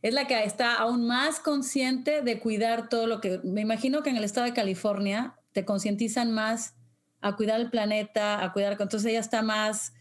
[0.02, 3.40] es la que está aún más consciente de cuidar todo lo que...
[3.42, 6.76] Me imagino que en el estado de California te concientizan más
[7.20, 8.76] a cuidar el planeta, a cuidar...
[8.80, 9.94] Entonces ella está más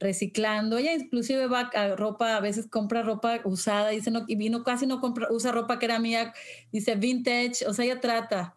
[0.00, 0.76] reciclando.
[0.78, 4.88] Ella inclusive va a ropa, a veces compra ropa usada, dice, no, y vino casi
[4.88, 6.34] no compra, usa ropa que era mía,
[6.72, 8.56] dice vintage, o sea, ella trata.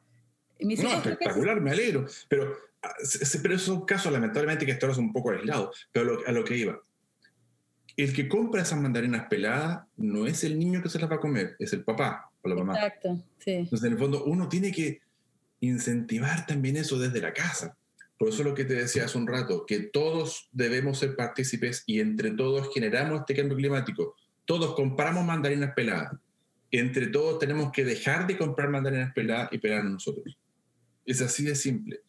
[0.59, 2.07] no, espectacular, me alegro.
[2.27, 2.68] Pero,
[3.41, 6.57] pero es un caso, lamentablemente, que esto es un poco aislado, pero a lo que
[6.57, 6.79] iba.
[7.97, 11.19] El que compra esas mandarinas peladas no es el niño que se las va a
[11.19, 12.75] comer, es el papá o la mamá.
[12.75, 13.51] Exacto, sí.
[13.51, 15.01] Entonces, en el fondo, uno tiene que
[15.59, 17.75] incentivar también eso desde la casa.
[18.17, 21.99] Por eso lo que te decía hace un rato, que todos debemos ser partícipes y
[22.01, 24.15] entre todos generamos este cambio climático.
[24.45, 26.13] Todos compramos mandarinas peladas.
[26.71, 30.37] Entre todos tenemos que dejar de comprar mandarinas peladas y pelarnos nosotros.
[31.05, 32.01] Es así de simple.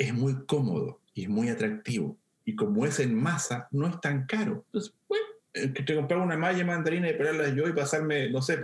[0.00, 2.16] Es muy cómodo y es muy atractivo.
[2.46, 4.64] Y como es en masa, no es tan caro.
[4.66, 8.58] Entonces, bueno, que te comprar una malla mandarina y pelarla yo y pasarme, no sé,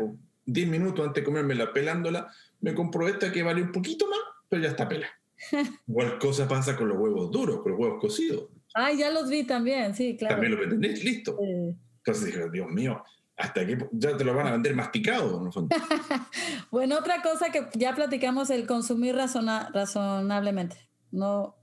[0.46, 4.18] 10 minutos antes de comérmela pelándola, me compro esta que vale un poquito más,
[4.48, 5.12] pero ya está pelada.
[5.86, 8.48] Igual cosa pasa con los huevos duros, con los huevos cocidos.
[8.74, 10.36] Ah, ya los vi también, sí, claro.
[10.36, 11.36] También lo vendés, listo.
[11.38, 13.04] Entonces dije, Dios mío,
[13.36, 15.68] hasta que ya te lo van a vender masticado, ¿no?
[16.70, 20.85] bueno, otra cosa que ya platicamos, el consumir razonablemente,
[21.16, 21.56] no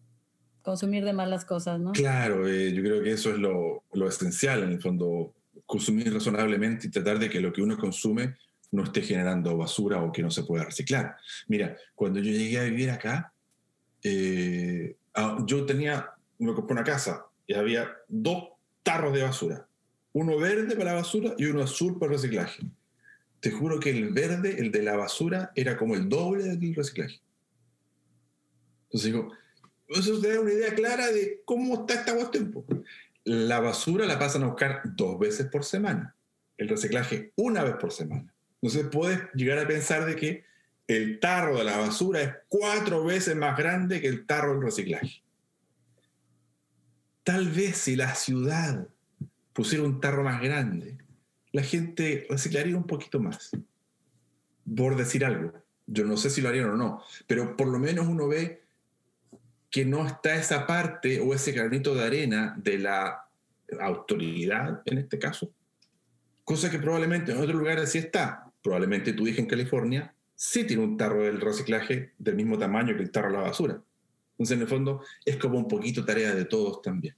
[0.61, 1.91] consumir de malas cosas, ¿no?
[1.91, 5.33] Claro, eh, yo creo que eso es lo, lo, esencial, en el fondo,
[5.65, 8.35] consumir razonablemente y tratar de que lo que uno consume
[8.71, 11.15] no esté generando basura o que no se pueda reciclar.
[11.47, 13.33] Mira, cuando yo llegué a vivir acá,
[14.01, 18.45] eh, ah, yo tenía, me compré una casa y había dos
[18.81, 19.67] tarros de basura,
[20.13, 22.63] uno verde para la basura y uno azul para el reciclaje.
[23.41, 27.19] Te juro que el verde, el de la basura, era como el doble del reciclaje.
[28.85, 29.31] Entonces digo,
[29.99, 32.65] eso te da una idea clara de cómo está esta cuestión.
[33.23, 36.15] La basura la pasan a buscar dos veces por semana,
[36.57, 38.33] el reciclaje una vez por semana.
[38.61, 40.45] Entonces puedes llegar a pensar de que
[40.87, 45.23] el tarro de la basura es cuatro veces más grande que el tarro del reciclaje.
[47.23, 48.87] Tal vez si la ciudad
[49.53, 50.97] pusiera un tarro más grande,
[51.51, 53.51] la gente reciclaría un poquito más.
[54.75, 55.53] Por decir algo.
[55.85, 58.62] Yo no sé si lo harían o no, pero por lo menos uno ve
[59.73, 63.27] que no está esa parte o ese granito de arena de la
[63.79, 65.51] autoridad, en este caso.
[66.43, 68.51] Cosa que probablemente en otros lugares sí está.
[68.61, 73.01] Probablemente tú dije en California, sí tiene un tarro del reciclaje del mismo tamaño que
[73.01, 73.81] el tarro de la basura.
[74.33, 77.15] Entonces, en el fondo, es como un poquito tarea de todos también.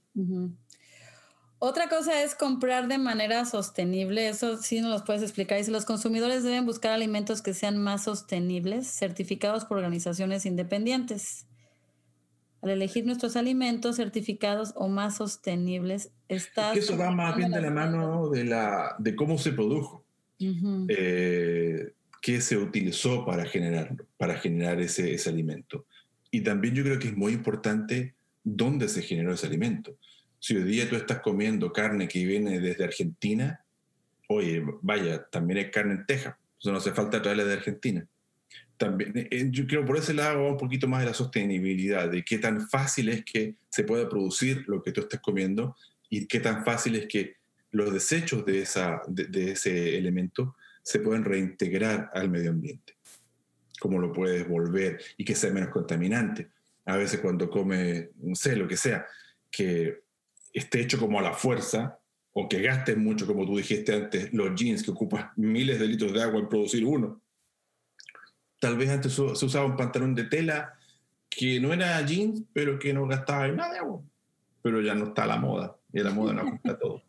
[1.58, 4.30] Otra cosa es comprar de manera sostenible.
[4.30, 5.58] Eso sí nos lo puedes explicar.
[5.58, 11.44] Dice, los consumidores deben buscar alimentos que sean más sostenibles, certificados por organizaciones independientes.
[12.66, 16.72] Al elegir nuestros alimentos certificados o más sostenibles, está...
[16.74, 20.04] eso va más bien de la mano de, la, de cómo se produjo
[22.26, 25.86] qué se utilizó para generarlo, para generar ese, ese alimento.
[26.32, 29.96] Y también yo creo que es muy importante dónde se generó ese alimento.
[30.40, 33.64] Si hoy día tú estás comiendo carne que viene desde Argentina,
[34.28, 38.06] oye, vaya, también hay carne en Texas, eso no hace falta traerla de Argentina.
[38.76, 42.10] También, eh, eh, yo creo por ese lado va un poquito más de la sostenibilidad,
[42.10, 45.76] de qué tan fácil es que se pueda producir lo que tú estás comiendo
[46.10, 47.36] y qué tan fácil es que
[47.70, 52.96] los desechos de, esa, de ese elemento se pueden reintegrar al medio ambiente.
[53.80, 56.50] Cómo lo puedes volver y que sea menos contaminante.
[56.84, 59.04] A veces cuando come, no sé, lo que sea,
[59.50, 60.04] que
[60.52, 61.98] esté hecho como a la fuerza
[62.32, 66.12] o que gaste mucho, como tú dijiste antes, los jeans que ocupan miles de litros
[66.12, 67.20] de agua en producir uno.
[68.58, 70.74] Tal vez antes se usaba un pantalón de tela
[71.28, 74.00] que no era jeans, pero que no gastaba nada de agua.
[74.62, 77.02] Pero ya no está la moda, y la moda no ajusta todo.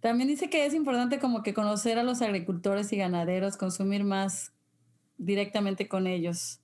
[0.00, 4.52] También dice que es importante como que conocer a los agricultores y ganaderos, consumir más
[5.16, 6.60] directamente con ellos.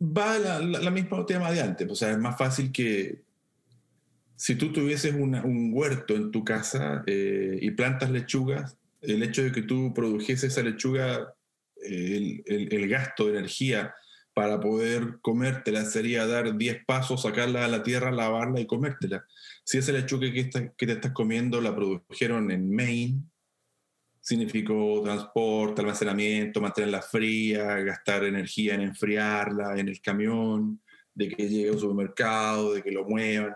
[0.00, 3.22] Va la, la, misma tema de antes, o sea, es más fácil que
[4.36, 9.52] si tú tuvieses un huerto en tu casa eh, y plantas lechugas, el hecho de
[9.52, 11.32] que tú produjese esa lechuga,
[11.82, 13.94] el, el, gasto de energía
[14.34, 19.26] para poder comértela sería dar 10 pasos, sacarla a la tierra, lavarla y comértela.
[19.64, 23.22] Si esa lechuga que, que te estás comiendo la produjeron en Maine,
[24.20, 30.80] significó transporte, almacenamiento, mantenerla fría, gastar energía en enfriarla en el camión,
[31.14, 33.54] de que llegue a un supermercado, de que lo muevan.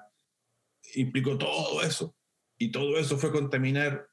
[0.95, 2.15] Implicó todo eso.
[2.59, 4.09] Y todo eso fue contaminar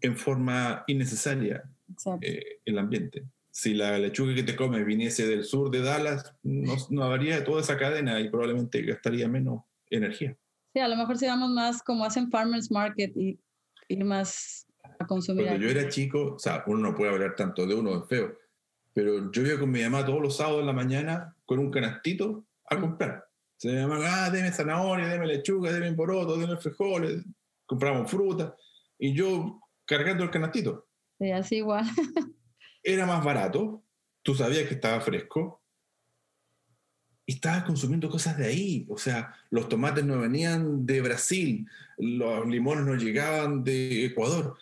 [0.00, 1.62] en forma innecesaria
[2.20, 3.24] eh, el ambiente.
[3.50, 7.60] si la lechuga que te comes viniese del sur de Dallas, no, no habría toda
[7.60, 10.36] esa cadena y probablemente gastaría menos energía.
[10.72, 13.38] Sí, a lo mejor si vamos más como hacen Farmers Market y
[13.88, 14.66] ir más
[14.98, 15.46] a consumir.
[15.46, 18.36] Cuando yo era chico, o sea, uno no puede hablar tanto de uno, es feo,
[18.92, 22.46] pero yo iba con mi mamá todos los sábados en la mañana con un canastito
[22.68, 23.24] a comprar.
[23.56, 27.24] Se me llama, ah, deme zanahoria, deme lechuga, deme poroto, deme frijoles,
[27.66, 28.56] compramos fruta,
[28.98, 30.88] y yo cargando el canastito.
[31.18, 31.86] Igual.
[32.82, 33.82] era más barato,
[34.22, 35.64] tú sabías que estaba fresco,
[37.26, 38.86] y estabas consumiendo cosas de ahí.
[38.88, 44.58] O sea, los tomates no venían de Brasil, los limones no llegaban de Ecuador,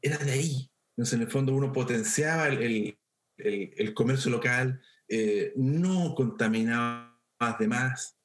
[0.00, 0.70] era de ahí.
[0.96, 2.98] Entonces, en el fondo, uno potenciaba el,
[3.36, 8.18] el, comercio local, eh, no contaminaba más de más,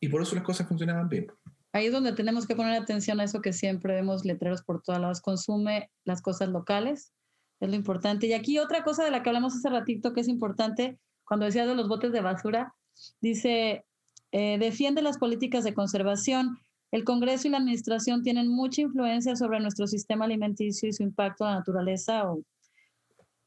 [0.00, 1.26] y por eso las cosas funcionaban bien.
[1.72, 5.00] Ahí es donde tenemos que poner atención a eso que siempre vemos letreros por todos
[5.00, 5.20] lados.
[5.20, 7.12] Consume las cosas locales,
[7.60, 8.26] es lo importante.
[8.26, 11.68] Y aquí otra cosa de la que hablamos hace ratito que es importante, cuando decías
[11.68, 12.74] de los botes de basura,
[13.20, 13.84] dice,
[14.32, 16.58] eh, defiende las políticas de conservación.
[16.90, 21.44] El Congreso y la Administración tienen mucha influencia sobre nuestro sistema alimenticio y su impacto
[21.44, 22.24] a la naturaleza.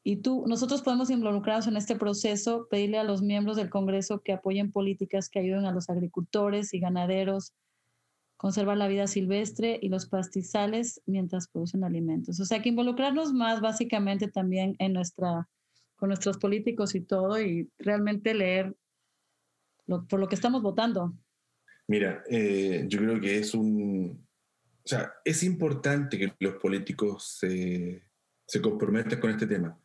[0.06, 4.34] y tú, nosotros podemos involucrarnos en este proceso, pedirle a los miembros del Congreso que
[4.34, 7.54] apoyen políticas que ayuden a los agricultores y ganaderos
[8.44, 12.42] conservar la vida silvestre y los pastizales mientras producen alimentos.
[12.42, 15.48] O sea, que involucrarnos más básicamente también en nuestra,
[15.96, 18.76] con nuestros políticos y todo y realmente leer
[19.86, 21.14] por lo que estamos votando.
[21.88, 24.28] Mira, eh, yo creo que es un...
[24.84, 28.04] O sea, es importante que los políticos se,
[28.46, 29.80] se comprometan con este tema,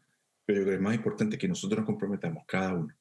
[0.45, 2.93] pero yo creo que es más importante que nosotros nos comprometamos, cada uno.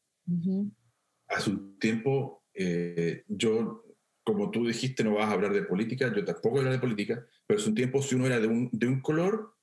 [1.27, 3.86] Hace un tiempo eh, yo
[4.27, 7.61] como tú dijiste, no vas a hablar de política, yo tampoco hablar de política, pero
[7.61, 9.55] es un tiempo si uno era de un, de un color,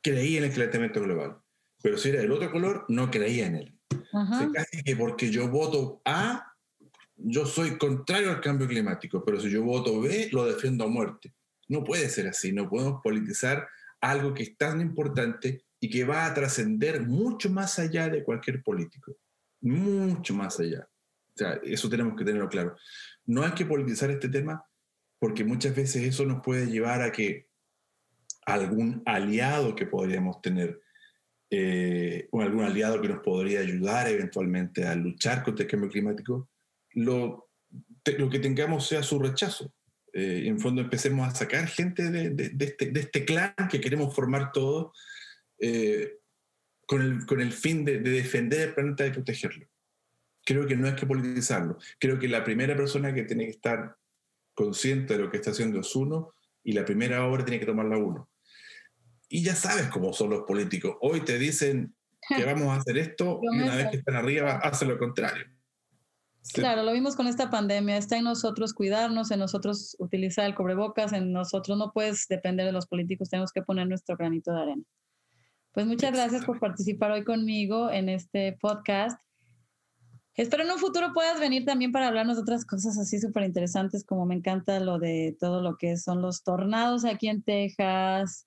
[0.00, 1.38] creía en el calentamiento global.
[1.82, 3.78] Pero si era del otro color, no creía en él.
[4.54, 6.54] casi que porque yo voto A,
[7.16, 11.34] yo soy contrario al cambio climático, pero si yo voto B, lo defiendo a muerte.
[11.66, 13.66] No puede ser así, no podemos politizar
[14.00, 18.62] algo que es tan importante y que va a trascender mucho más allá de cualquier
[18.62, 19.16] político,
[19.60, 20.88] mucho más allá.
[21.34, 22.76] O sea, eso tenemos que tenerlo claro
[23.30, 24.66] no hay que politizar este tema
[25.20, 27.46] porque muchas veces eso nos puede llevar a que
[28.44, 30.80] algún aliado que podríamos tener,
[31.50, 36.48] eh, o algún aliado que nos podría ayudar eventualmente a luchar contra el cambio climático,
[36.92, 37.48] lo,
[38.02, 39.72] que tengamos sea su rechazo.
[40.12, 44.90] Eh, en fondo empecemos a sacar gente de, este, este, clan que queremos formar todos
[45.60, 46.14] eh,
[46.84, 49.69] con, el, con el fin de, defender el planeta y protegerlo
[50.44, 51.78] creo que no es que politizarlo.
[51.98, 53.96] Creo que la primera persona que tiene que estar
[54.54, 56.32] consciente de lo que está haciendo es uno
[56.62, 58.28] y la primera obra tiene que tomarla uno.
[59.28, 60.96] Y ya sabes cómo son los políticos.
[61.00, 61.94] Hoy te dicen
[62.28, 65.46] que vamos a hacer esto y una vez que están arriba hacen lo contrario.
[66.52, 67.96] Claro, lo vimos con esta pandemia.
[67.96, 72.72] Está en nosotros cuidarnos, en nosotros utilizar el cubrebocas, en nosotros no puedes depender de
[72.72, 74.82] los políticos, tenemos que poner nuestro granito de arena.
[75.72, 79.20] Pues muchas gracias por participar hoy conmigo en este podcast.
[80.36, 84.04] Espero en un futuro puedas venir también para hablarnos de otras cosas así súper interesantes,
[84.04, 88.46] como me encanta lo de todo lo que son los tornados aquí en Texas,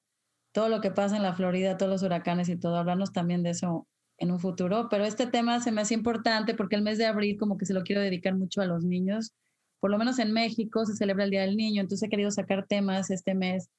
[0.54, 3.52] todo lo que pasa en la Florida, todos los huracanes y todo, hablarnos también de
[3.52, 4.88] eso en un futuro.
[4.90, 7.74] Pero este tema se me hace importante porque el mes de abril como que se
[7.74, 9.34] lo quiero dedicar mucho a los niños.
[9.80, 12.66] Por lo menos en México se celebra el Día del Niño, entonces he querido sacar
[12.66, 13.70] temas este mes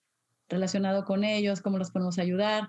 [0.48, 2.68] relacionado con ellos, cómo los podemos ayudar.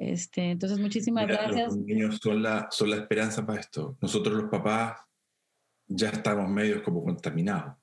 [0.00, 1.66] Este, entonces, muchísimas gracias.
[1.66, 3.98] Los niños son la, son la esperanza para esto.
[4.00, 4.98] Nosotros los papás
[5.86, 7.76] ya estamos medios como contaminados.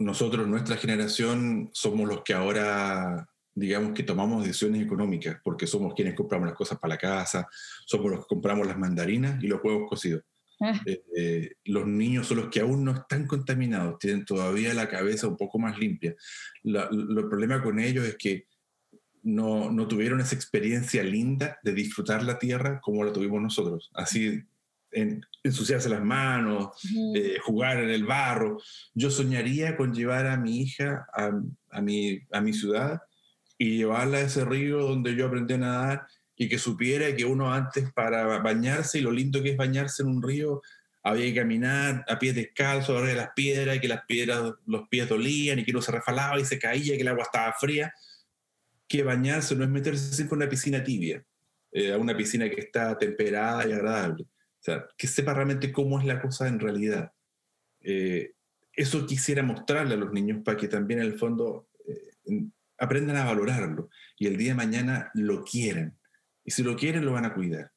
[0.00, 6.14] Nosotros, nuestra generación, somos los que ahora, digamos que tomamos decisiones económicas, porque somos quienes
[6.14, 7.46] compramos las cosas para la casa,
[7.86, 10.24] somos los que compramos las mandarinas y los huevos cocidos.
[10.60, 10.82] Ah.
[10.86, 15.28] Eh, eh, los niños son los que aún no están contaminados, tienen todavía la cabeza
[15.28, 16.16] un poco más limpia.
[16.64, 18.47] el problema con ellos es que
[19.28, 23.90] no, no, tuvieron esa experiencia linda de disfrutar la tierra como la tuvimos nosotros.
[23.94, 24.42] Así,
[24.90, 26.70] en, ensuciarse las manos,
[27.14, 28.58] eh, jugar en el barro.
[28.94, 31.32] Yo soñaría con llevar a mi hija a,
[31.70, 33.02] a, mi, a mi ciudad
[33.58, 37.52] y llevarla a ese río donde yo aprendí a nadar y que supiera que uno
[37.52, 40.62] antes para bañarse y lo lindo que es bañarse en un río
[41.02, 45.08] había que caminar a pies descalzos sobre las piedras y que las piedras los pies
[45.08, 47.92] dolían y que uno se refalaba y se caía y que el agua estaba fría
[48.88, 51.22] que bañarse no es meterse siempre en una piscina tibia,
[51.72, 54.24] eh, a una piscina que está temperada y agradable.
[54.24, 57.12] O sea, que sepa realmente cómo es la cosa en realidad.
[57.80, 58.32] Eh,
[58.72, 62.44] eso quisiera mostrarle a los niños para que también en el fondo eh,
[62.78, 65.98] aprendan a valorarlo y el día de mañana lo quieran.
[66.44, 67.72] Y si lo quieren, lo van a cuidar.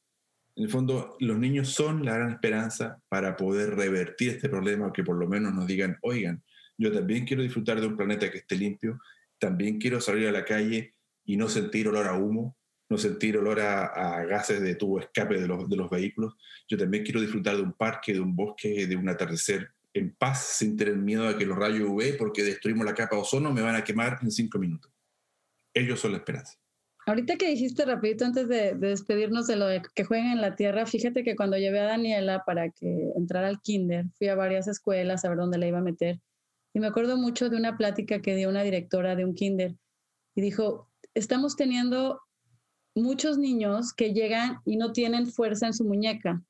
[0.54, 5.02] En el fondo, los niños son la gran esperanza para poder revertir este problema, que
[5.02, 6.42] por lo menos nos digan, oigan,
[6.76, 9.00] yo también quiero disfrutar de un planeta que esté limpio,
[9.38, 10.94] también quiero salir a la calle
[11.24, 12.56] y no sentir olor a humo,
[12.88, 16.34] no sentir olor a, gases de tubo escape de los, de los vehículos.
[16.68, 20.56] Yo también quiero disfrutar de un parque, de un bosque, de un atardecer en paz,
[20.58, 23.62] sin tener miedo a que los rayos UV, porque destruimos la capa de ozono, me
[23.62, 24.90] van a quemar en cinco minutos.
[25.74, 26.58] Ellos son la esperanza.
[27.04, 30.86] Ahorita que dijiste rapidito antes de, despedirnos de lo de que jueguen en la tierra,
[30.86, 35.24] fíjate que cuando llevé a Daniela para que entrara al kinder, fui a varias escuelas
[35.24, 36.20] a ver dónde la iba a meter
[36.74, 39.76] y me acuerdo mucho de una plática que dio una directora de un kinder
[40.34, 42.20] y dijo, estamos teniendo
[42.94, 46.42] muchos niños que llegan y no tienen fuerza en su muñeca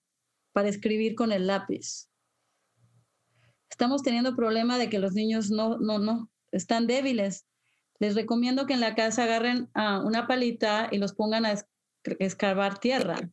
[0.52, 2.08] para escribir con el lápiz.
[3.70, 7.46] Estamos teniendo problema de que los niños no, no, no, están débiles
[8.02, 11.54] les recomiendo que en la casa agarren una palita y los pongan a
[12.18, 13.30] escarbar tierra,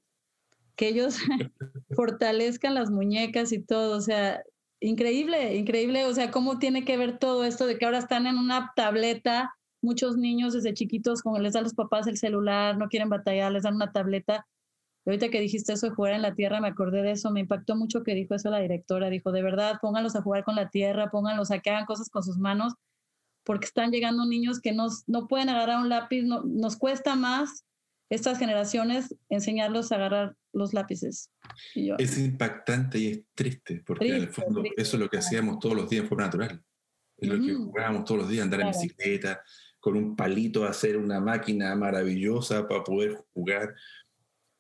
[0.76, 1.18] que ellos
[1.96, 4.44] fortalezcan las muñecas y todo, o sea,
[4.80, 8.38] increíble, increíble, o sea, cómo tiene que ver todo esto de que ahora están en
[8.38, 13.10] una tableta, muchos niños desde chiquitos, como les dan los papás el celular, no quieren
[13.10, 14.46] batallar, les dan una tableta.
[15.06, 17.76] ahorita que dijiste eso de jugar en la tierra, me acordé de eso, me impactó
[17.76, 21.10] mucho que dijo eso la directora, dijo, de verdad, pónganlos a jugar con la tierra,
[21.10, 22.74] pónganlos a que hagan cosas con sus manos,
[23.44, 27.66] porque están llegando niños que nos, no pueden agarrar un lápiz, no, nos cuesta más
[28.10, 31.32] estas generaciones enseñarlos a agarrar los lápices.
[31.76, 35.76] es impactante y es triste, porque en el fondo eso es lo que hacíamos todos
[35.76, 36.64] los días en forma natural.
[37.18, 39.42] Es lo que jugábamos todos los días, andar en bicicleta,
[39.80, 43.76] con un palito, hacer una máquina maravillosa para poder jugar.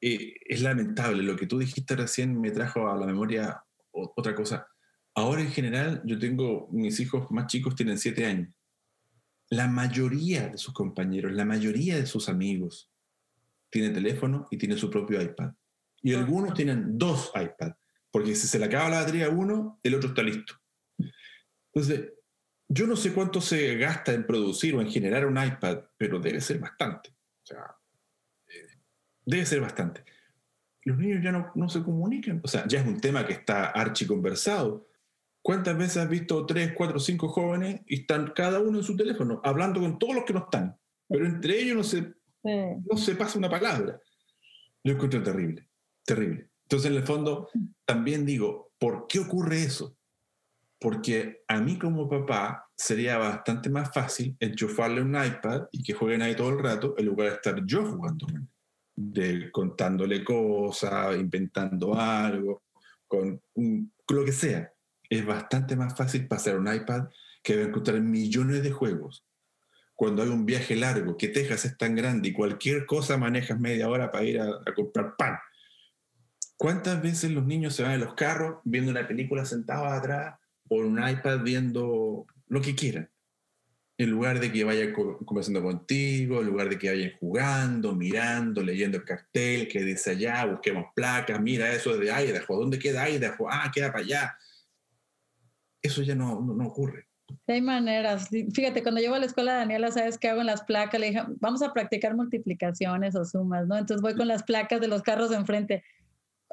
[0.02, 4.68] Eh, es lamentable, lo que tú dijiste recién me trajo a la memoria otra cosa.
[5.16, 8.54] Ahora en general yo tengo, mis hijos más chicos tienen siete años
[9.50, 12.92] la mayoría de sus compañeros, la mayoría de sus amigos
[13.70, 15.52] tienen teléfono y tienen su propio iPad.
[16.02, 17.76] Y algunos tienen dos iPads,
[18.12, 20.56] porque si se le acaba la batería a uno, el otro está listo.
[21.74, 22.14] Entonces,
[22.70, 26.40] yo no sé cuánto se gasta en producir o en generar un iPad, pero debe
[26.40, 27.10] ser bastante.
[27.10, 27.76] O sea,
[28.48, 28.78] eh,
[29.26, 30.06] debe ser bastante.
[30.84, 32.40] Los niños ya no, no se comunican.
[32.44, 34.90] O sea, ya es un tema que está archiconversado
[35.42, 39.42] ¿Cuántas veces has visto tres, cuatro, cinco jóvenes y están cada uno en su teléfono
[39.44, 40.78] hablando con todos los que no están?
[41.08, 42.14] Pero entre ellos no se,
[42.44, 44.00] no se pasa una palabra.
[44.84, 45.68] Yo encuentro terrible,
[46.06, 46.50] terrible.
[46.64, 47.50] Entonces, en el fondo,
[47.86, 49.98] también digo, ¿por qué ocurre eso?
[50.80, 56.22] Porque a mí como papá sería bastante más fácil enchufarle un iPad y que jueguen
[56.22, 58.28] ahí todo el rato en lugar de estar yo jugando,
[58.96, 62.64] de, contándole cosas, inventando algo,
[63.08, 64.72] con lo que sea
[65.10, 67.08] es bastante más fácil pasar un iPad
[67.42, 69.26] que encontrar millones de juegos.
[69.96, 73.90] Cuando hay un viaje largo, que Texas es tan grande y cualquier cosa manejas media
[73.90, 75.38] hora para ir a, comprar pan.
[76.56, 80.36] ¿Cuántas veces los niños se van en los carros viendo una película sentados atrás
[80.70, 83.10] o en un iPad viendo lo que quieran?
[83.98, 88.98] En lugar de que vayan conversando contigo, en lugar de que vayan jugando, mirando, leyendo
[88.98, 93.50] el cartel que dice allá, busquemos placas, mira eso de Idaho, ¿dónde queda Idaho?
[93.52, 94.38] Ah, queda para allá
[95.82, 97.08] eso ya no, no, ocurre.
[97.48, 98.30] Hay maneras.
[98.30, 101.00] Fíjate, cuando llevo a la escuela Daniela, ¿sabes qué hago en las placas?
[101.00, 103.78] Le dije, vamos a practicar multiplicaciones o sumas, ¿no?
[103.78, 105.84] Entonces voy con las placas de los carros de enfrente.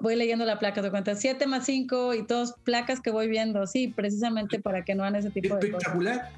[0.03, 3.67] Voy leyendo la placa de cuenta, 7 más 5 y todas placas que voy viendo,
[3.67, 5.95] sí, precisamente para que no hagan ese tipo de cosas.
[5.95, 6.33] Espectacular.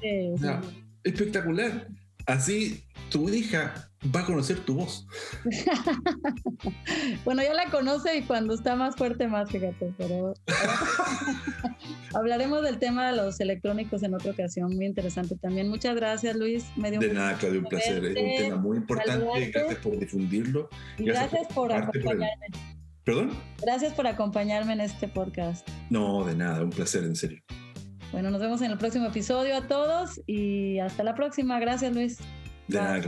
[1.03, 1.87] Espectacular.
[2.25, 5.07] Así tu hija va a conocer tu voz.
[7.25, 10.33] bueno, ya la conoce y cuando está más fuerte más, fíjate, pero
[12.13, 15.69] hablaremos del tema de los electrónicos en otra ocasión, muy interesante también.
[15.69, 16.65] Muchas gracias, Luis.
[16.75, 18.05] de nada, Claudio, un placer.
[18.05, 19.51] Es un tema muy importante.
[19.51, 20.69] Gracias por difundirlo.
[20.97, 22.47] Gracias, por, acompañarme.
[23.03, 23.31] ¿Perdón?
[23.61, 25.67] Gracias por acompañarme en este podcast.
[25.89, 27.41] No, de nada, un placer, en serio.
[28.11, 31.59] Bueno, nos vemos en el próximo episodio a todos y hasta la próxima.
[31.59, 32.17] Gracias, Luis.
[32.67, 33.01] De nada,